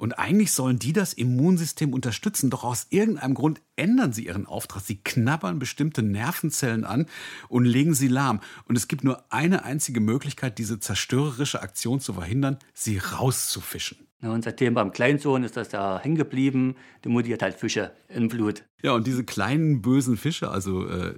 Und 0.01 0.17
eigentlich 0.17 0.51
sollen 0.51 0.79
die 0.79 0.93
das 0.93 1.13
Immunsystem 1.13 1.93
unterstützen, 1.93 2.49
doch 2.49 2.63
aus 2.63 2.87
irgendeinem 2.89 3.35
Grund 3.35 3.61
ändern 3.75 4.13
sie 4.13 4.25
ihren 4.25 4.47
Auftrag. 4.47 4.81
Sie 4.81 4.95
knabbern 4.95 5.59
bestimmte 5.59 6.01
Nervenzellen 6.01 6.85
an 6.85 7.05
und 7.49 7.65
legen 7.65 7.93
sie 7.93 8.07
lahm. 8.07 8.39
Und 8.65 8.75
es 8.77 8.87
gibt 8.87 9.03
nur 9.03 9.23
eine 9.31 9.63
einzige 9.63 9.99
Möglichkeit, 9.99 10.57
diese 10.57 10.79
zerstörerische 10.79 11.61
Aktion 11.61 11.99
zu 11.99 12.13
verhindern, 12.13 12.57
sie 12.73 12.97
rauszufischen. 12.97 14.07
und 14.21 14.43
seitdem 14.43 14.73
beim 14.73 14.91
Kleinsohn 14.91 15.43
ist 15.43 15.55
das 15.55 15.69
da 15.69 15.99
hängen 15.99 16.15
geblieben. 16.15 16.77
Die 17.03 17.09
Mutti 17.09 17.29
hat 17.29 17.43
halt 17.43 17.59
Fische 17.59 17.91
im 18.07 18.27
Blut. 18.27 18.63
Ja, 18.81 18.93
und 18.93 19.05
diese 19.05 19.23
kleinen 19.23 19.83
bösen 19.83 20.17
Fische, 20.17 20.49
also 20.49 20.87
äh, 20.87 21.13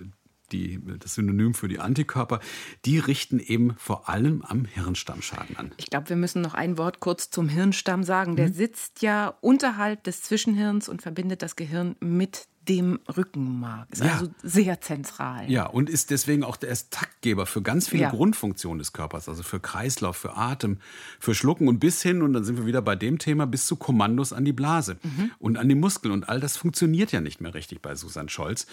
die, 0.54 0.80
das 1.00 1.16
Synonym 1.16 1.54
für 1.54 1.68
die 1.68 1.80
Antikörper, 1.80 2.40
die 2.86 3.00
richten 3.00 3.40
eben 3.40 3.76
vor 3.78 4.08
allem 4.08 4.44
am 4.44 4.66
Hirnstamm 4.66 5.22
Schaden 5.22 5.58
an. 5.58 5.72
Ich 5.78 5.88
glaube, 5.88 6.10
wir 6.10 6.16
müssen 6.16 6.42
noch 6.42 6.54
ein 6.54 6.78
Wort 6.78 7.00
kurz 7.00 7.30
zum 7.30 7.50
Hirnstamm 7.50 8.04
sagen. 8.04 8.36
Der 8.36 8.50
mhm. 8.50 8.54
sitzt 8.54 9.02
ja 9.02 9.34
unterhalb 9.42 10.04
des 10.04 10.22
Zwischenhirns 10.22 10.88
und 10.88 11.02
verbindet 11.02 11.42
das 11.42 11.56
Gehirn 11.56 11.96
mit 12.00 12.48
dem 12.68 13.00
Rückenmark. 13.16 13.90
Ist 13.92 14.04
ja. 14.04 14.14
also 14.14 14.32
sehr 14.42 14.82
zentral. 14.82 15.50
Ja, 15.50 15.66
und 15.66 15.90
ist 15.90 16.12
deswegen 16.12 16.44
auch 16.44 16.56
der 16.56 16.74
Taktgeber 16.90 17.46
für 17.46 17.62
ganz 17.62 17.88
viele 17.88 18.04
ja. 18.04 18.10
Grundfunktionen 18.10 18.80
des 18.80 18.94
Körpers, 18.94 19.30
also 19.30 19.44
für 19.44 19.60
Kreislauf, 19.60 20.18
für 20.18 20.36
Atem, 20.38 20.78
für 21.20 21.36
Schlucken 21.36 21.68
und 21.68 21.80
bis 21.80 22.02
hin, 22.02 22.22
und 22.22 22.34
dann 22.34 22.44
sind 22.44 22.58
wir 22.58 22.66
wieder 22.66 22.82
bei 22.82 22.96
dem 22.96 23.20
Thema, 23.20 23.46
bis 23.46 23.66
zu 23.66 23.76
Kommandos 23.76 24.34
an 24.34 24.46
die 24.46 24.54
Blase 24.54 24.98
mhm. 25.04 25.32
und 25.40 25.58
an 25.58 25.70
die 25.70 25.76
Muskeln. 25.76 26.14
Und 26.14 26.30
all 26.30 26.40
das 26.40 26.58
funktioniert 26.58 27.12
ja 27.12 27.22
nicht 27.22 27.42
mehr 27.42 27.54
richtig 27.54 27.82
bei 27.82 27.96
Susan 27.96 28.30
Scholz. 28.30 28.68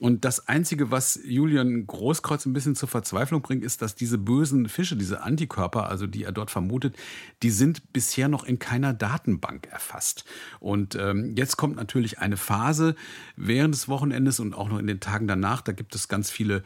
Und 0.00 0.24
das 0.24 0.48
Einzige, 0.48 0.90
was 0.90 1.18
Julian 1.24 1.86
Großkreuz 1.86 2.46
ein 2.46 2.52
bisschen 2.52 2.74
zur 2.74 2.88
Verzweiflung 2.88 3.42
bringt, 3.42 3.64
ist, 3.64 3.82
dass 3.82 3.94
diese 3.94 4.18
bösen 4.18 4.68
Fische, 4.68 4.96
diese 4.96 5.22
Antikörper, 5.22 5.88
also 5.88 6.06
die 6.06 6.24
er 6.24 6.32
dort 6.32 6.50
vermutet, 6.50 6.96
die 7.42 7.50
sind 7.50 7.92
bisher 7.92 8.28
noch 8.28 8.44
in 8.44 8.58
keiner 8.58 8.92
Datenbank 8.92 9.68
erfasst. 9.68 10.24
Und 10.60 10.96
ähm, 10.96 11.34
jetzt 11.36 11.56
kommt 11.56 11.76
natürlich 11.76 12.18
eine 12.18 12.36
Phase, 12.36 12.96
während 13.36 13.74
des 13.74 13.88
Wochenendes 13.88 14.40
und 14.40 14.54
auch 14.54 14.68
noch 14.68 14.78
in 14.78 14.86
den 14.86 15.00
Tagen 15.00 15.26
danach. 15.26 15.60
Da 15.60 15.72
gibt 15.72 15.94
es 15.94 16.08
ganz 16.08 16.30
viele, 16.30 16.62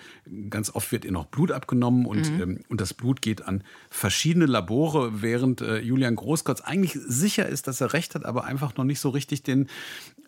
ganz 0.48 0.70
oft 0.74 0.90
wird 0.92 1.04
ihr 1.04 1.12
noch 1.12 1.26
Blut 1.26 1.52
abgenommen 1.52 2.06
und, 2.06 2.30
mhm. 2.33 2.42
ähm, 2.42 2.61
und 2.68 2.80
das 2.80 2.94
Blut 2.94 3.20
geht 3.22 3.42
an 3.42 3.64
verschiedene 3.90 4.46
Labore, 4.46 5.22
während 5.22 5.61
äh, 5.61 5.78
Julian 5.78 6.16
Großkotz 6.16 6.61
eigentlich 6.61 6.92
sicher 6.92 7.48
ist, 7.48 7.66
dass 7.66 7.80
er 7.80 7.92
recht 7.92 8.14
hat, 8.14 8.24
aber 8.24 8.44
einfach 8.44 8.76
noch 8.76 8.85
nicht 8.85 9.00
so 9.00 9.11
richtig 9.11 9.42
den, 9.42 9.68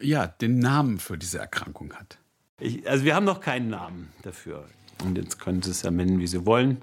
ja, 0.00 0.26
den 0.26 0.58
Namen 0.58 0.98
für 0.98 1.16
diese 1.16 1.38
Erkrankung 1.38 1.94
hat. 1.94 2.18
Ich, 2.58 2.88
also 2.88 3.04
wir 3.04 3.14
haben 3.14 3.24
noch 3.24 3.40
keinen 3.40 3.70
Namen 3.70 4.12
dafür. 4.22 4.64
Und 5.04 5.16
jetzt 5.16 5.40
können 5.40 5.62
Sie 5.62 5.70
es 5.70 5.82
ja 5.82 5.90
nennen, 5.90 6.18
wie 6.18 6.26
Sie 6.26 6.46
wollen. 6.46 6.78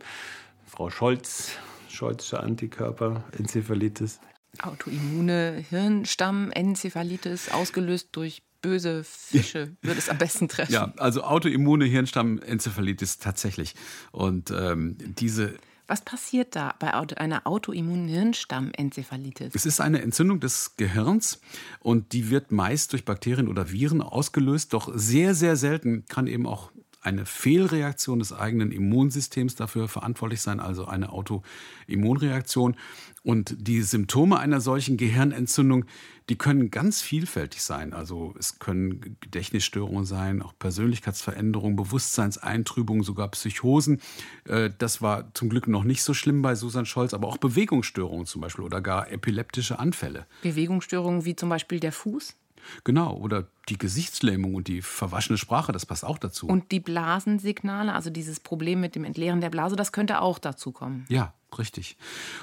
Frau 0.65 0.89
Scholz, 0.89 1.51
Scholzsche 1.89 2.39
Antikörper, 2.39 3.23
Enzephalitis. 3.37 4.19
Autoimmune 4.61 5.63
Hirnstammenzephalitis, 5.69 7.49
ausgelöst 7.51 8.09
durch 8.13 8.41
böse 8.61 9.03
Fische 9.03 9.75
würde 9.81 9.99
es 9.99 10.09
am 10.09 10.17
besten 10.17 10.47
treffen. 10.49 10.71
Ja, 10.71 10.93
also 10.97 11.23
autoimmune 11.23 11.85
Hirnstammenzephalitis 11.85 13.19
tatsächlich. 13.19 13.75
Und 14.11 14.51
ähm, 14.51 14.97
diese 14.99 15.55
was 15.89 16.01
passiert 16.01 16.55
da 16.55 16.75
bei 16.77 16.93
einer 16.93 17.47
autoimmunen 17.47 18.07
Hirnstammenzephalitis? 18.07 19.55
Es 19.55 19.65
ist 19.65 19.81
eine 19.81 20.03
Entzündung 20.03 20.39
des 20.39 20.75
Gehirns 20.77 21.41
und 21.79 22.13
die 22.13 22.29
wird 22.29 22.51
meist 22.51 22.93
durch 22.93 23.05
Bakterien 23.05 23.47
oder 23.47 23.71
Viren 23.71 24.03
ausgelöst, 24.03 24.73
doch 24.73 24.91
sehr, 24.93 25.33
sehr 25.33 25.55
selten 25.55 26.05
kann 26.05 26.27
eben 26.27 26.45
auch 26.45 26.71
eine 27.01 27.25
Fehlreaktion 27.25 28.19
des 28.19 28.33
eigenen 28.33 28.71
Immunsystems 28.71 29.55
dafür 29.55 29.87
verantwortlich 29.87 30.41
sein, 30.41 30.59
also 30.59 30.85
eine 30.85 31.11
Autoimmunreaktion. 31.11 32.75
Und 33.23 33.55
die 33.59 33.81
Symptome 33.81 34.39
einer 34.39 34.61
solchen 34.61 34.97
Gehirnentzündung, 34.97 35.85
die 36.29 36.37
können 36.37 36.71
ganz 36.71 37.01
vielfältig 37.01 37.63
sein. 37.63 37.93
Also 37.93 38.33
es 38.37 38.59
können 38.59 39.17
Gedächtnisstörungen 39.19 40.05
sein, 40.05 40.41
auch 40.41 40.53
Persönlichkeitsveränderungen, 40.57 41.75
Bewusstseinseintrübungen, 41.75 43.03
sogar 43.03 43.29
Psychosen. 43.29 44.01
Äh, 44.45 44.69
das 44.77 45.01
war 45.01 45.33
zum 45.33 45.49
Glück 45.49 45.67
noch 45.67 45.83
nicht 45.83 46.03
so 46.03 46.13
schlimm 46.13 46.41
bei 46.41 46.55
Susan 46.55 46.85
Scholz, 46.85 47.13
aber 47.13 47.27
auch 47.27 47.37
Bewegungsstörungen 47.37 48.25
zum 48.25 48.41
Beispiel 48.41 48.63
oder 48.63 48.81
gar 48.81 49.11
epileptische 49.11 49.79
Anfälle. 49.79 50.25
Bewegungsstörungen 50.41 51.25
wie 51.25 51.35
zum 51.35 51.49
Beispiel 51.49 51.79
der 51.79 51.91
Fuß? 51.91 52.35
Genau, 52.83 53.15
oder 53.17 53.47
die 53.69 53.77
Gesichtslähmung 53.77 54.55
und 54.55 54.67
die 54.67 54.81
verwaschene 54.81 55.37
Sprache, 55.37 55.71
das 55.71 55.85
passt 55.85 56.03
auch 56.03 56.17
dazu. 56.17 56.47
Und 56.47 56.71
die 56.71 56.79
Blasensignale, 56.79 57.93
also 57.93 58.09
dieses 58.09 58.39
Problem 58.39 58.81
mit 58.81 58.95
dem 58.95 59.03
Entleeren 59.03 59.41
der 59.41 59.49
Blase, 59.49 59.75
das 59.75 59.91
könnte 59.91 60.21
auch 60.21 60.39
dazu 60.39 60.71
kommen. 60.71 61.05
Ja, 61.09 61.33
richtig. 61.57 61.97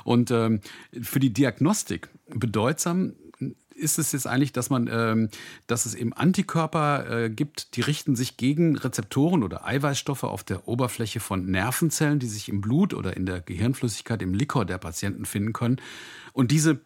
Und 0.04 0.30
ähm, 0.30 0.60
für 1.00 1.20
die 1.20 1.32
Diagnostik 1.32 2.08
bedeutsam 2.28 3.14
ist 3.76 3.98
es 3.98 4.12
jetzt 4.12 4.26
eigentlich, 4.26 4.52
dass 4.52 4.70
man, 4.70 4.88
ähm, 4.90 5.28
dass 5.66 5.86
es 5.86 5.94
eben 5.94 6.12
Antikörper 6.12 7.24
äh, 7.24 7.30
gibt, 7.30 7.76
die 7.76 7.82
richten 7.82 8.16
sich 8.16 8.36
gegen 8.36 8.76
Rezeptoren 8.76 9.42
oder 9.42 9.66
Eiweißstoffe 9.66 10.24
auf 10.24 10.42
der 10.44 10.66
Oberfläche 10.66 11.20
von 11.20 11.46
Nervenzellen, 11.46 12.18
die 12.18 12.26
sich 12.26 12.48
im 12.48 12.60
Blut 12.60 12.94
oder 12.94 13.16
in 13.16 13.26
der 13.26 13.40
Gehirnflüssigkeit, 13.40 14.22
im 14.22 14.34
Likor 14.34 14.64
der 14.64 14.78
Patienten 14.78 15.26
finden 15.26 15.52
können. 15.52 15.80
Und 16.32 16.50
diese 16.50 16.80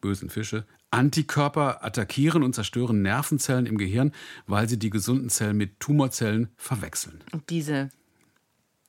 bösen 0.00 0.30
Fische 0.30 0.66
Antikörper 0.90 1.84
attackieren 1.84 2.42
und 2.42 2.54
zerstören 2.54 3.02
Nervenzellen 3.02 3.66
im 3.66 3.76
Gehirn, 3.78 4.12
weil 4.46 4.68
sie 4.68 4.78
die 4.78 4.90
gesunden 4.90 5.28
Zellen 5.28 5.56
mit 5.56 5.80
Tumorzellen 5.80 6.48
verwechseln. 6.56 7.20
Und 7.32 7.50
diese 7.50 7.90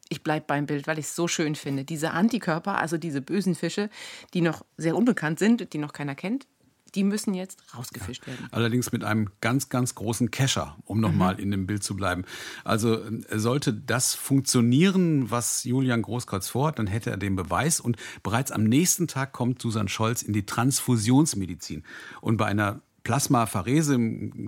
ich 0.09 0.23
bleibe 0.23 0.45
beim 0.47 0.65
Bild, 0.65 0.87
weil 0.87 0.99
ich 0.99 1.05
es 1.05 1.15
so 1.15 1.27
schön 1.27 1.55
finde. 1.55 1.83
Diese 1.83 2.11
Antikörper, 2.11 2.77
also 2.77 2.97
diese 2.97 3.21
bösen 3.21 3.55
Fische, 3.55 3.89
die 4.33 4.41
noch 4.41 4.65
sehr 4.77 4.95
unbekannt 4.95 5.39
sind, 5.39 5.73
die 5.73 5.77
noch 5.77 5.93
keiner 5.93 6.15
kennt, 6.15 6.47
die 6.95 7.03
müssen 7.03 7.33
jetzt 7.33 7.59
rausgefischt 7.75 8.23
ja. 8.27 8.33
werden. 8.33 8.47
Allerdings 8.51 8.91
mit 8.91 9.03
einem 9.03 9.29
ganz, 9.41 9.69
ganz 9.69 9.95
großen 9.95 10.31
Kescher, 10.31 10.77
um 10.85 10.99
nochmal 10.99 11.35
mhm. 11.35 11.39
in 11.39 11.51
dem 11.51 11.67
Bild 11.67 11.83
zu 11.83 11.95
bleiben. 11.95 12.23
Also 12.63 13.03
äh, 13.03 13.39
sollte 13.39 13.73
das 13.73 14.15
funktionieren, 14.15 15.29
was 15.31 15.63
Julian 15.63 16.01
Großkreuz 16.01 16.47
vorhat, 16.47 16.79
dann 16.79 16.87
hätte 16.87 17.11
er 17.11 17.17
den 17.17 17.35
Beweis 17.35 17.79
und 17.79 17.97
bereits 18.23 18.51
am 18.51 18.63
nächsten 18.63 19.07
Tag 19.07 19.33
kommt 19.33 19.61
Susan 19.61 19.87
Scholz 19.87 20.21
in 20.21 20.33
die 20.33 20.45
Transfusionsmedizin. 20.45 21.83
Und 22.21 22.37
bei 22.37 22.45
einer 22.45 22.81
Plasmapherese, 23.03 23.97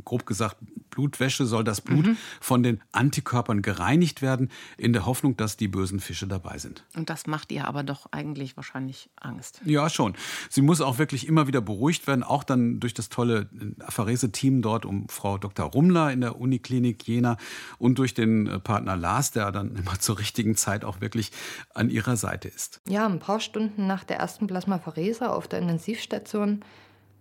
grob 0.04 0.26
gesagt 0.26 0.58
Blutwäsche, 0.90 1.46
soll 1.46 1.64
das 1.64 1.82
Blut 1.82 2.06
mhm. 2.08 2.18
von 2.40 2.64
den 2.64 2.82
Antikörpern 2.92 3.62
gereinigt 3.62 4.22
werden, 4.22 4.50
in 4.78 4.94
der 4.94 5.06
Hoffnung, 5.06 5.38
dass 5.38 5.58
die 5.58 5.68
bösen 5.68 6.00
Fische 6.00 6.28
dabei 6.28 6.58
sind. 6.58 6.84
Und 6.96 7.10
das 7.10 7.28
macht 7.28 7.52
ihr 7.52 7.68
aber 7.68 7.84
doch 7.84 8.08
eigentlich 8.12 8.58
wahrscheinlich 8.58 9.10
Angst. 9.20 9.62
Ja, 9.66 9.90
schon. 9.90 10.16
Sie 10.50 10.62
muss 10.62 10.82
auch 10.82 10.98
wirklich 10.98 11.28
immer 11.28 11.48
wieder 11.48 11.62
beruhigt 11.62 12.08
werden, 12.08 12.24
auch 12.24 12.44
dann 12.44 12.80
durch 12.80 12.94
das 12.94 13.10
tolle 13.10 13.50
Apherese-Team 13.80 14.62
dort 14.62 14.86
um 14.86 15.08
Frau 15.10 15.38
Dr. 15.38 15.66
Rummler 15.66 16.12
in 16.12 16.22
der 16.22 16.40
Uniklinik 16.40 17.08
Jena 17.08 17.38
und 17.78 18.00
durch 18.00 18.14
den 18.14 18.48
äh, 18.48 18.60
Partner 18.60 18.96
Lars, 18.96 19.32
der 19.32 19.52
dann 19.52 19.76
immer 19.76 20.00
zur 20.00 20.20
richtigen 20.20 20.56
Zeit 20.56 20.86
auch 20.86 21.02
wirklich 21.02 21.32
an 21.74 21.90
ihrer 21.90 22.18
Seite 22.18 22.48
ist. 22.48 22.82
Ja, 22.88 23.06
ein 23.06 23.20
paar 23.20 23.40
Stunden 23.40 23.88
nach 23.88 24.04
der 24.04 24.18
ersten 24.18 24.48
Plasmapherese 24.48 25.32
auf 25.32 25.48
der 25.48 25.60
Intensivstation 25.60 26.62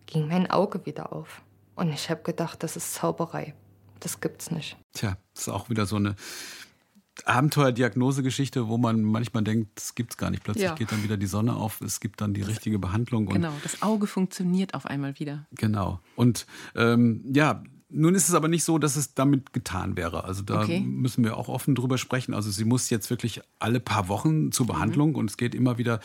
ging 0.07 0.29
mein 0.29 0.51
Auge 0.51 0.85
wieder 0.87 1.13
auf. 1.13 1.43
Und 1.79 1.93
ich 1.93 2.11
habe 2.11 2.23
gedacht, 2.23 2.65
das 2.65 2.75
ist 2.77 2.95
Zauberei. 2.95 3.55
Das 4.01 4.21
gibt's 4.21 4.51
nicht. 4.51 4.77
Tja, 4.95 5.17
das 5.33 5.43
ist 5.43 5.49
auch 5.49 5.71
wieder 5.71 5.87
so 5.87 5.95
eine 5.95 6.17
Abenteuerdiagnosegeschichte, 7.25 8.67
wo 8.67 8.79
man 8.79 9.03
manchmal 9.03 9.45
denkt, 9.45 9.71
das 9.77 9.95
gibt's 9.95 10.17
gar 10.17 10.31
nicht. 10.31 10.43
Plötzlich 10.43 10.65
ja. 10.65 10.75
geht 10.75 10.91
dann 10.91 11.05
wieder 11.05 11.17
die 11.17 11.27
Sonne 11.27 11.55
auf, 11.55 11.81
es 11.81 12.01
gibt 12.01 12.21
dann 12.21 12.35
die 12.35 12.43
richtige 12.43 12.81
Behandlung. 12.81 13.27
genau, 13.27 13.53
das 13.63 13.81
Auge 13.81 14.09
funktioniert 14.09 14.75
auf 14.75 14.87
einmal 14.87 15.21
wieder. 15.21 15.47
Genau. 15.53 16.01
Und 16.17 16.47
ähm, 16.75 17.23
ja, 17.33 17.63
nun 17.91 18.15
ist 18.15 18.29
es 18.29 18.35
aber 18.35 18.49
nicht 18.49 18.65
so, 18.65 18.79
dass 18.79 18.97
es 18.97 19.15
damit 19.15 19.55
getan 19.55 19.97
wäre. 19.97 20.25
Also 20.25 20.43
da 20.43 20.61
okay. 20.61 20.81
müssen 20.81 21.25
wir 21.25 21.39
auch 21.39 21.49
offen 21.49 21.75
drüber 21.75 21.97
sprechen. 21.97 22.35
Also 22.35 22.51
sie 22.51 22.65
muss 22.65 22.91
jetzt 22.91 23.09
wirklich 23.09 23.41
alle 23.59 23.81
paar 23.81 24.09
Wochen 24.09 24.53
zur 24.53 24.67
mhm. 24.67 24.69
Behandlung 24.69 25.11
mhm. 25.11 25.17
und 25.17 25.31
es 25.31 25.39
geht 25.39 25.55
immer 25.55 25.79
wieder, 25.79 26.01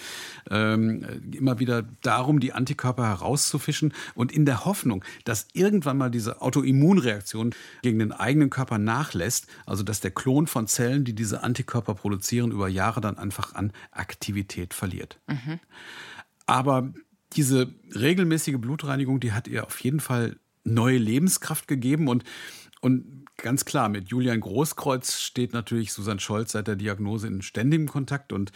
ähm, 0.50 1.06
immer 1.32 1.60
wieder 1.60 1.84
darum, 2.02 2.40
die 2.40 2.54
Antikörper 2.54 3.06
herauszufischen 3.08 3.94
und 4.16 4.32
in 4.32 4.46
der 4.46 4.64
Hoffnung, 4.64 5.04
dass 5.26 5.48
irgendwann 5.52 5.98
mal 5.98 6.10
diese 6.10 6.42
Autoimmunreaktion 6.42 7.54
gegen 7.82 8.00
den 8.00 8.14
eigenen 8.14 8.50
Körper 8.50 8.78
nachlässt. 8.78 9.48
Also 9.66 9.84
dass 9.84 10.00
der 10.00 10.12
Klon 10.12 10.48
von 10.48 10.68
Zellen, 10.68 11.04
die 11.04 11.14
diese 11.14 11.44
Antikörper 11.44 11.96
produzieren, 11.96 12.52
über 12.52 12.70
Jahre 12.70 13.02
dann 13.02 13.18
einfach 13.18 13.56
an 13.56 13.74
Aktivität 13.92 14.74
verliert. 14.74 15.20
Mhm. 15.28 15.60
Aber 16.46 16.94
diese 17.36 17.74
regelmäßige 17.94 18.58
Blutreinigung, 18.58 19.20
die 19.20 19.32
hat 19.34 19.48
ihr 19.48 19.66
auf 19.66 19.80
jeden 19.80 20.00
Fall 20.00 20.38
neue 20.64 20.98
Lebenskraft 20.98 21.68
gegeben 21.68 22.08
und, 22.08 22.24
und 22.82 23.26
ganz 23.38 23.66
klar, 23.66 23.90
mit 23.90 24.10
Julian 24.10 24.40
Großkreuz 24.40 25.20
steht 25.20 25.54
natürlich 25.54 25.92
Susanne 25.92 26.20
Scholz 26.20 26.52
seit 26.52 26.68
der 26.68 26.76
Diagnose 26.76 27.28
in 27.28 27.42
ständigem 27.42 27.88
Kontakt 27.88 28.34
und 28.34 28.52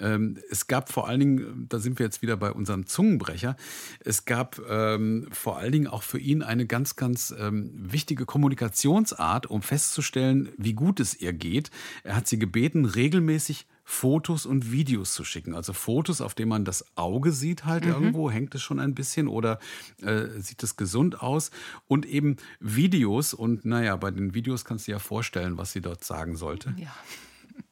ähm, 0.00 0.38
es 0.50 0.66
gab 0.66 0.90
vor 0.92 1.08
allen 1.08 1.20
Dingen, 1.20 1.66
da 1.68 1.78
sind 1.78 1.98
wir 1.98 2.06
jetzt 2.06 2.22
wieder 2.22 2.36
bei 2.36 2.52
unserem 2.52 2.86
Zungenbrecher, 2.86 3.56
es 4.00 4.24
gab 4.24 4.60
ähm, 4.68 5.28
vor 5.32 5.58
allen 5.58 5.72
Dingen 5.72 5.86
auch 5.88 6.02
für 6.02 6.18
ihn 6.18 6.42
eine 6.42 6.66
ganz, 6.66 6.96
ganz 6.96 7.34
ähm, 7.36 7.72
wichtige 7.74 8.26
Kommunikationsart, 8.26 9.46
um 9.46 9.62
festzustellen, 9.62 10.50
wie 10.56 10.74
gut 10.74 11.00
es 11.00 11.20
ihr 11.20 11.32
geht. 11.32 11.70
Er 12.04 12.16
hat 12.16 12.28
sie 12.28 12.38
gebeten, 12.38 12.84
regelmäßig 12.84 13.66
Fotos 13.90 14.44
und 14.44 14.70
Videos 14.70 15.14
zu 15.14 15.24
schicken. 15.24 15.54
Also 15.54 15.72
Fotos, 15.72 16.20
auf 16.20 16.34
denen 16.34 16.50
man 16.50 16.66
das 16.66 16.84
Auge 16.94 17.32
sieht 17.32 17.64
halt 17.64 17.86
mhm. 17.86 17.92
irgendwo, 17.92 18.30
hängt 18.30 18.54
es 18.54 18.60
schon 18.60 18.80
ein 18.80 18.94
bisschen 18.94 19.28
oder 19.28 19.58
äh, 20.02 20.26
sieht 20.40 20.62
es 20.62 20.76
gesund 20.76 21.22
aus. 21.22 21.50
Und 21.86 22.04
eben 22.04 22.36
Videos 22.60 23.32
und 23.32 23.64
naja, 23.64 23.96
bei 23.96 24.10
den 24.10 24.34
Videos 24.34 24.66
kannst 24.66 24.86
du 24.86 24.90
dir 24.90 24.96
ja 24.96 24.98
vorstellen, 24.98 25.56
was 25.56 25.72
sie 25.72 25.80
dort 25.80 26.04
sagen 26.04 26.36
sollte. 26.36 26.74
Ja, 26.76 26.94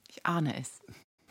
ich 0.09 0.25
ahne 0.25 0.59
es. 0.59 0.81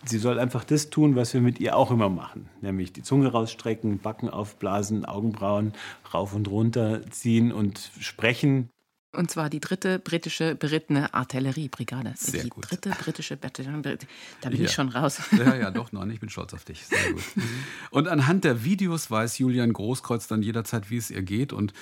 Sie 0.04 0.20
soll 0.20 0.38
einfach 0.38 0.64
das 0.64 0.92
tun, 0.92 1.16
was 1.16 1.34
wir 1.34 1.42
mit 1.42 1.60
ihr 1.60 1.76
auch 1.76 1.90
immer 1.90 2.10
machen, 2.10 2.48
nämlich 2.62 2.94
die 2.94 3.02
Zunge 3.02 3.32
rausstrecken, 3.32 3.98
Backen 3.98 4.30
aufblasen, 4.30 5.04
Augenbrauen 5.04 5.74
rauf 6.14 6.36
und 6.36 6.48
runter 6.48 7.02
ziehen 7.10 7.52
und 7.52 7.92
sprechen. 8.00 8.70
Und 9.16 9.32
zwar 9.32 9.50
die 9.50 9.60
dritte 9.60 10.00
britische 10.00 10.56
berittene 10.56 11.14
Artilleriebrigade. 11.14 12.14
Sehr 12.18 12.44
die 12.44 12.50
gut. 12.50 12.70
dritte 12.70 12.90
britische 12.90 13.38
Bataillon. 13.38 13.82
Da 13.82 14.50
bin 14.50 14.60
Ja. 14.60 14.66
ich 14.66 14.72
schon 14.72 14.90
raus. 14.90 15.20
Ja, 15.32 15.56
ja, 15.56 15.72
doch, 15.72 15.92
nein, 15.92 16.10
ich 16.12 16.20
bin 16.20 16.30
stolz 16.30 16.54
auf 16.54 16.64
dich. 16.66 16.86
Sehr 16.86 17.12
gut. 17.14 17.24
Und 17.92 18.08
anhand 18.08 18.44
der 18.44 18.64
Videos 18.64 19.10
weiß 19.12 19.38
Julian 19.40 19.74
Großkreuz 19.74 20.28
dann 20.28 20.42
jederzeit, 20.42 20.90
wie 20.90 20.98
es 20.98 21.10
ihr 21.12 21.22
geht. 21.24 21.54
Und 21.54 21.74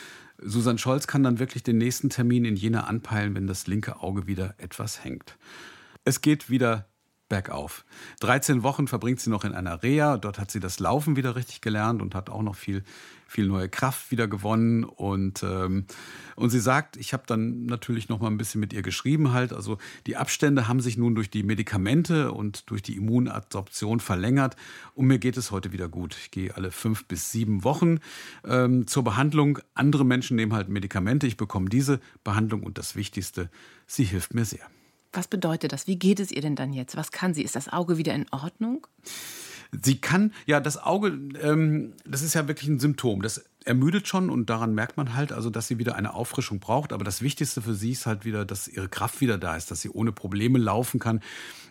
Susanne 0.41 0.79
Scholz 0.79 1.07
kann 1.07 1.23
dann 1.23 1.39
wirklich 1.39 1.63
den 1.63 1.77
nächsten 1.77 2.09
Termin 2.09 2.45
in 2.45 2.55
Jena 2.55 2.85
anpeilen, 2.85 3.35
wenn 3.35 3.47
das 3.47 3.67
linke 3.67 4.01
Auge 4.01 4.27
wieder 4.27 4.55
etwas 4.57 5.03
hängt. 5.03 5.37
Es 6.03 6.21
geht 6.21 6.49
wieder 6.49 6.87
bergauf. 7.33 7.83
13 8.19 8.61
Wochen 8.61 8.87
verbringt 8.87 9.19
sie 9.19 9.31
noch 9.31 9.43
in 9.43 9.55
einer 9.55 9.81
Reha. 9.81 10.17
Dort 10.19 10.37
hat 10.37 10.51
sie 10.51 10.59
das 10.59 10.79
Laufen 10.79 11.15
wieder 11.15 11.35
richtig 11.35 11.61
gelernt 11.61 11.99
und 11.99 12.13
hat 12.13 12.29
auch 12.29 12.43
noch 12.43 12.53
viel, 12.53 12.83
viel 13.27 13.47
neue 13.47 13.69
Kraft 13.69 14.11
wieder 14.11 14.27
gewonnen. 14.27 14.83
Und, 14.83 15.41
ähm, 15.41 15.85
und 16.35 16.51
sie 16.51 16.59
sagt, 16.59 16.95
ich 16.95 17.11
habe 17.11 17.23
dann 17.25 17.65
natürlich 17.65 18.07
noch 18.07 18.19
mal 18.19 18.27
ein 18.27 18.37
bisschen 18.37 18.61
mit 18.61 18.71
ihr 18.71 18.83
geschrieben 18.83 19.33
halt. 19.33 19.51
Also 19.51 19.79
die 20.05 20.15
Abstände 20.15 20.67
haben 20.67 20.79
sich 20.79 20.95
nun 20.95 21.15
durch 21.15 21.31
die 21.31 21.41
Medikamente 21.41 22.31
und 22.31 22.69
durch 22.69 22.83
die 22.83 22.97
Immunadsorption 22.97 23.99
verlängert. 23.99 24.55
Und 24.93 25.07
mir 25.07 25.17
geht 25.17 25.35
es 25.35 25.49
heute 25.49 25.71
wieder 25.71 25.89
gut. 25.89 26.15
Ich 26.15 26.29
gehe 26.29 26.55
alle 26.55 26.69
fünf 26.69 27.07
bis 27.07 27.31
sieben 27.31 27.63
Wochen 27.63 27.97
ähm, 28.45 28.85
zur 28.85 29.03
Behandlung. 29.03 29.57
Andere 29.73 30.05
Menschen 30.05 30.35
nehmen 30.35 30.53
halt 30.53 30.69
Medikamente. 30.69 31.25
Ich 31.25 31.37
bekomme 31.37 31.69
diese 31.69 31.99
Behandlung 32.23 32.61
und 32.61 32.77
das 32.77 32.95
Wichtigste, 32.95 33.49
sie 33.87 34.03
hilft 34.03 34.35
mir 34.35 34.45
sehr. 34.45 34.69
Was 35.13 35.27
bedeutet 35.27 35.71
das? 35.71 35.87
Wie 35.87 35.97
geht 35.97 36.19
es 36.19 36.31
ihr 36.31 36.41
denn 36.41 36.55
dann 36.55 36.73
jetzt? 36.73 36.97
Was 36.97 37.11
kann 37.11 37.33
sie? 37.33 37.43
Ist 37.43 37.55
das 37.55 37.71
Auge 37.71 37.97
wieder 37.97 38.13
in 38.13 38.25
Ordnung? 38.31 38.87
Sie 39.81 39.99
kann, 39.99 40.33
ja, 40.45 40.59
das 40.59 40.81
Auge, 40.81 41.07
ähm, 41.41 41.93
das 42.05 42.21
ist 42.21 42.35
ja 42.35 42.47
wirklich 42.47 42.69
ein 42.69 42.79
Symptom. 42.79 43.21
Das 43.21 43.43
ermüdet 43.63 44.07
schon 44.07 44.29
und 44.29 44.49
daran 44.49 44.73
merkt 44.73 44.97
man 44.97 45.15
halt, 45.15 45.31
also, 45.31 45.49
dass 45.49 45.67
sie 45.67 45.77
wieder 45.77 45.95
eine 45.95 46.13
Auffrischung 46.13 46.59
braucht. 46.59 46.93
Aber 46.93 47.03
das 47.03 47.21
Wichtigste 47.21 47.61
für 47.61 47.73
sie 47.73 47.91
ist 47.91 48.05
halt 48.05 48.25
wieder, 48.25 48.45
dass 48.45 48.67
ihre 48.67 48.89
Kraft 48.89 49.21
wieder 49.21 49.37
da 49.37 49.55
ist, 49.55 49.71
dass 49.71 49.81
sie 49.81 49.89
ohne 49.89 50.11
Probleme 50.11 50.59
laufen 50.59 50.99
kann, 50.99 51.21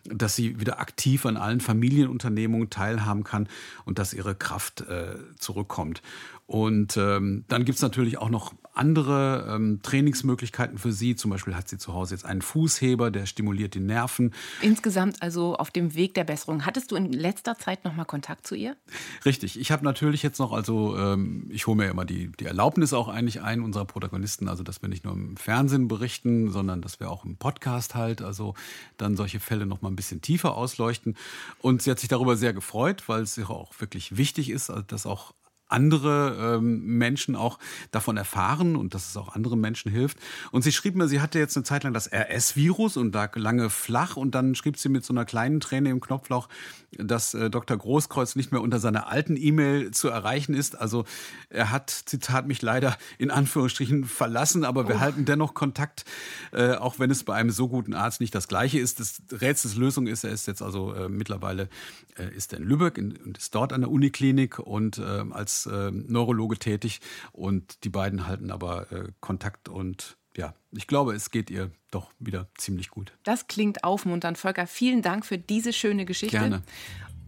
dass 0.05 0.35
sie 0.35 0.59
wieder 0.59 0.81
aktiv 0.81 1.27
an 1.27 1.37
allen 1.37 1.61
Familienunternehmungen 1.61 2.71
teilhaben 2.71 3.25
kann 3.25 3.49
und 3.85 3.99
dass 3.99 4.15
ihre 4.15 4.35
Kraft 4.35 4.83
äh, 4.83 5.17
zurückkommt. 5.39 6.03
Und 6.47 6.97
ähm, 6.97 7.45
dann 7.49 7.65
gibt's 7.65 7.83
natürlich 7.83 8.19
auch 8.19 8.29
noch 8.29 8.53
andere 8.75 9.47
ähm, 9.51 9.81
Trainingsmöglichkeiten 9.83 10.79
für 10.79 10.93
sie. 10.93 11.15
Zum 11.15 11.31
Beispiel 11.31 11.55
hat 11.55 11.69
sie 11.69 11.79
zu 11.79 11.93
Hause 11.93 12.15
jetzt 12.15 12.25
einen 12.25 12.43
Fußheber, 12.43 13.11
der 13.11 13.27
stimuliert 13.27 13.75
die 13.75 13.81
Nerven. 13.81 14.33
Insgesamt 14.61 15.23
also 15.23 15.57
auf 15.57 15.71
dem 15.71 15.95
Weg 15.95 16.15
der 16.15 16.25
Besserung. 16.25 16.65
Hattest 16.65 16.91
du 16.91 16.97
in 16.97 17.13
letzter 17.13 17.59
Zeit 17.59 17.85
noch 17.85 17.95
mal 17.95 18.05
Kontakt 18.05 18.47
zu 18.47 18.55
ihr? 18.55 18.77
Richtig. 19.25 19.59
Ich 19.59 19.71
habe 19.71 19.85
natürlich 19.85 20.23
jetzt 20.23 20.39
noch, 20.39 20.53
also 20.53 20.97
ähm, 20.97 21.47
ich 21.51 21.67
hole 21.67 21.77
mir 21.77 21.82
immer 21.91 22.05
die, 22.05 22.31
die 22.33 22.47
Erlaubnis 22.47 22.93
auch 22.93 23.09
eigentlich 23.09 23.43
ein 23.43 23.63
unserer 23.63 23.85
Protagonisten, 23.85 24.49
also 24.49 24.63
dass 24.63 24.83
wir 24.83 24.89
nicht 24.89 25.05
nur 25.05 25.15
im 25.15 25.37
Fernsehen 25.37 25.89
berichten, 25.89 26.51
sondern 26.51 26.83
dass 26.83 27.01
wir 27.01 27.11
auch 27.11 27.25
im 27.25 27.37
Podcast 27.37 27.95
halt, 27.95 28.23
also 28.23 28.55
dann 28.97 29.17
solche 29.17 29.41
Fälle 29.41 29.67
noch 29.67 29.83
mal 29.83 29.89
ein 29.89 29.97
bisschen 29.97 30.21
tiefer 30.21 30.57
ausleuchten. 30.57 31.17
Und 31.61 31.83
sie 31.83 31.91
hat 31.91 31.99
sich 31.99 32.09
darüber 32.09 32.37
sehr 32.37 32.53
gefreut, 32.53 33.05
weil 33.09 33.23
es 33.23 33.37
ihr 33.39 33.51
auch 33.51 33.73
wirklich 33.81 34.17
wichtig 34.17 34.51
ist, 34.51 34.71
also 34.71 34.83
dass 34.83 35.07
auch 35.07 35.35
andere 35.73 36.57
ähm, 36.59 36.85
Menschen 36.99 37.37
auch 37.37 37.59
davon 37.91 38.17
erfahren 38.17 38.77
und 38.77 38.95
dass 38.95 39.09
es 39.09 39.17
auch 39.17 39.35
anderen 39.35 39.61
Menschen 39.61 39.91
hilft. 39.91 40.19
Und 40.51 40.63
sie 40.63 40.73
schrieb 40.73 40.95
mir, 40.95 41.09
sie 41.09 41.21
hatte 41.21 41.39
jetzt 41.39 41.57
eine 41.57 41.65
Zeit 41.65 41.85
lang 41.85 41.93
das 41.93 42.11
RS-Virus 42.13 42.97
und 42.97 43.15
lag 43.15 43.37
lange 43.37 43.71
flach 43.71 44.17
und 44.17 44.35
dann 44.35 44.55
schrieb 44.55 44.79
sie 44.79 44.89
mit 44.89 45.05
so 45.05 45.13
einer 45.13 45.25
kleinen 45.25 45.61
Träne 45.61 45.91
im 45.91 46.01
Knopfloch, 46.01 46.49
dass 46.93 47.35
äh, 47.35 47.51
Dr. 47.51 47.77
Großkreuz 47.77 48.37
nicht 48.37 48.53
mehr 48.53 48.61
unter 48.61 48.79
seiner 48.79 49.09
alten 49.09 49.37
E-Mail 49.37 49.91
zu 49.91 50.09
erreichen 50.09 50.55
ist. 50.55 50.79
Also 50.79 51.05
er 51.49 51.71
hat, 51.71 51.91
Zitat, 51.91 52.47
mich 52.47 52.63
leider 52.63 52.97
in 53.19 53.31
Anführungsstrichen 53.31 54.05
verlassen, 54.05 54.65
aber 54.65 54.89
wir 54.89 55.01
halten 55.01 55.25
dennoch 55.25 55.55
Kontakt, 55.55 56.05
äh, 56.53 56.75
auch 56.75 56.99
wenn 56.99 57.11
es 57.11 57.25
bei 57.25 57.35
einem 57.35 57.51
so 57.51 57.69
guten 57.69 57.95
Arzt 57.95 58.21
nicht 58.21 58.35
das 58.35 58.49
Gleiche 58.49 58.79
ist. 58.79 59.01
Das 59.01 59.23
Rätsels 59.31 59.77
Lösung 59.77 60.07
ist, 60.07 60.25
er 60.25 60.31
ist 60.31 60.47
jetzt 60.47 60.63
also 60.63 60.93
äh, 60.95 61.09
mittlerweile 61.09 61.69
äh, 62.17 62.35
ist 62.35 62.53
er 62.53 62.59
in 62.59 62.65
Lübeck 62.65 62.99
in, 62.99 63.17
und 63.17 63.39
ist 63.39 63.55
dort 63.55 63.73
an 63.73 63.81
der 63.83 63.91
Uniklinik 63.91 64.59
und 64.59 64.99
äh, 64.99 65.25
als 65.67 65.67
äh, 65.67 65.91
Neurologe 65.91 66.59
tätig 66.59 67.01
und 67.33 67.85
die 67.85 67.89
beiden 67.89 68.27
halten 68.27 68.51
aber 68.51 68.91
äh, 68.93 69.09
Kontakt 69.21 69.69
und 69.69 70.17
ja, 70.35 70.55
ich 70.71 70.87
glaube, 70.87 71.15
es 71.15 71.31
geht 71.31 71.51
ihr 71.51 71.71
doch 71.91 72.11
wieder 72.19 72.49
ziemlich 72.57 72.89
gut. 72.89 73.13
Das 73.23 73.49
klingt 73.49 73.85
aufmunternd. 73.85 74.39
Volker, 74.39 74.67
vielen 74.67 75.03
Dank 75.03 75.27
für 75.27 75.37
diese 75.37 75.75
schöne 75.75 76.07
Geschichte. 76.07 76.39
Gerne. 76.39 76.63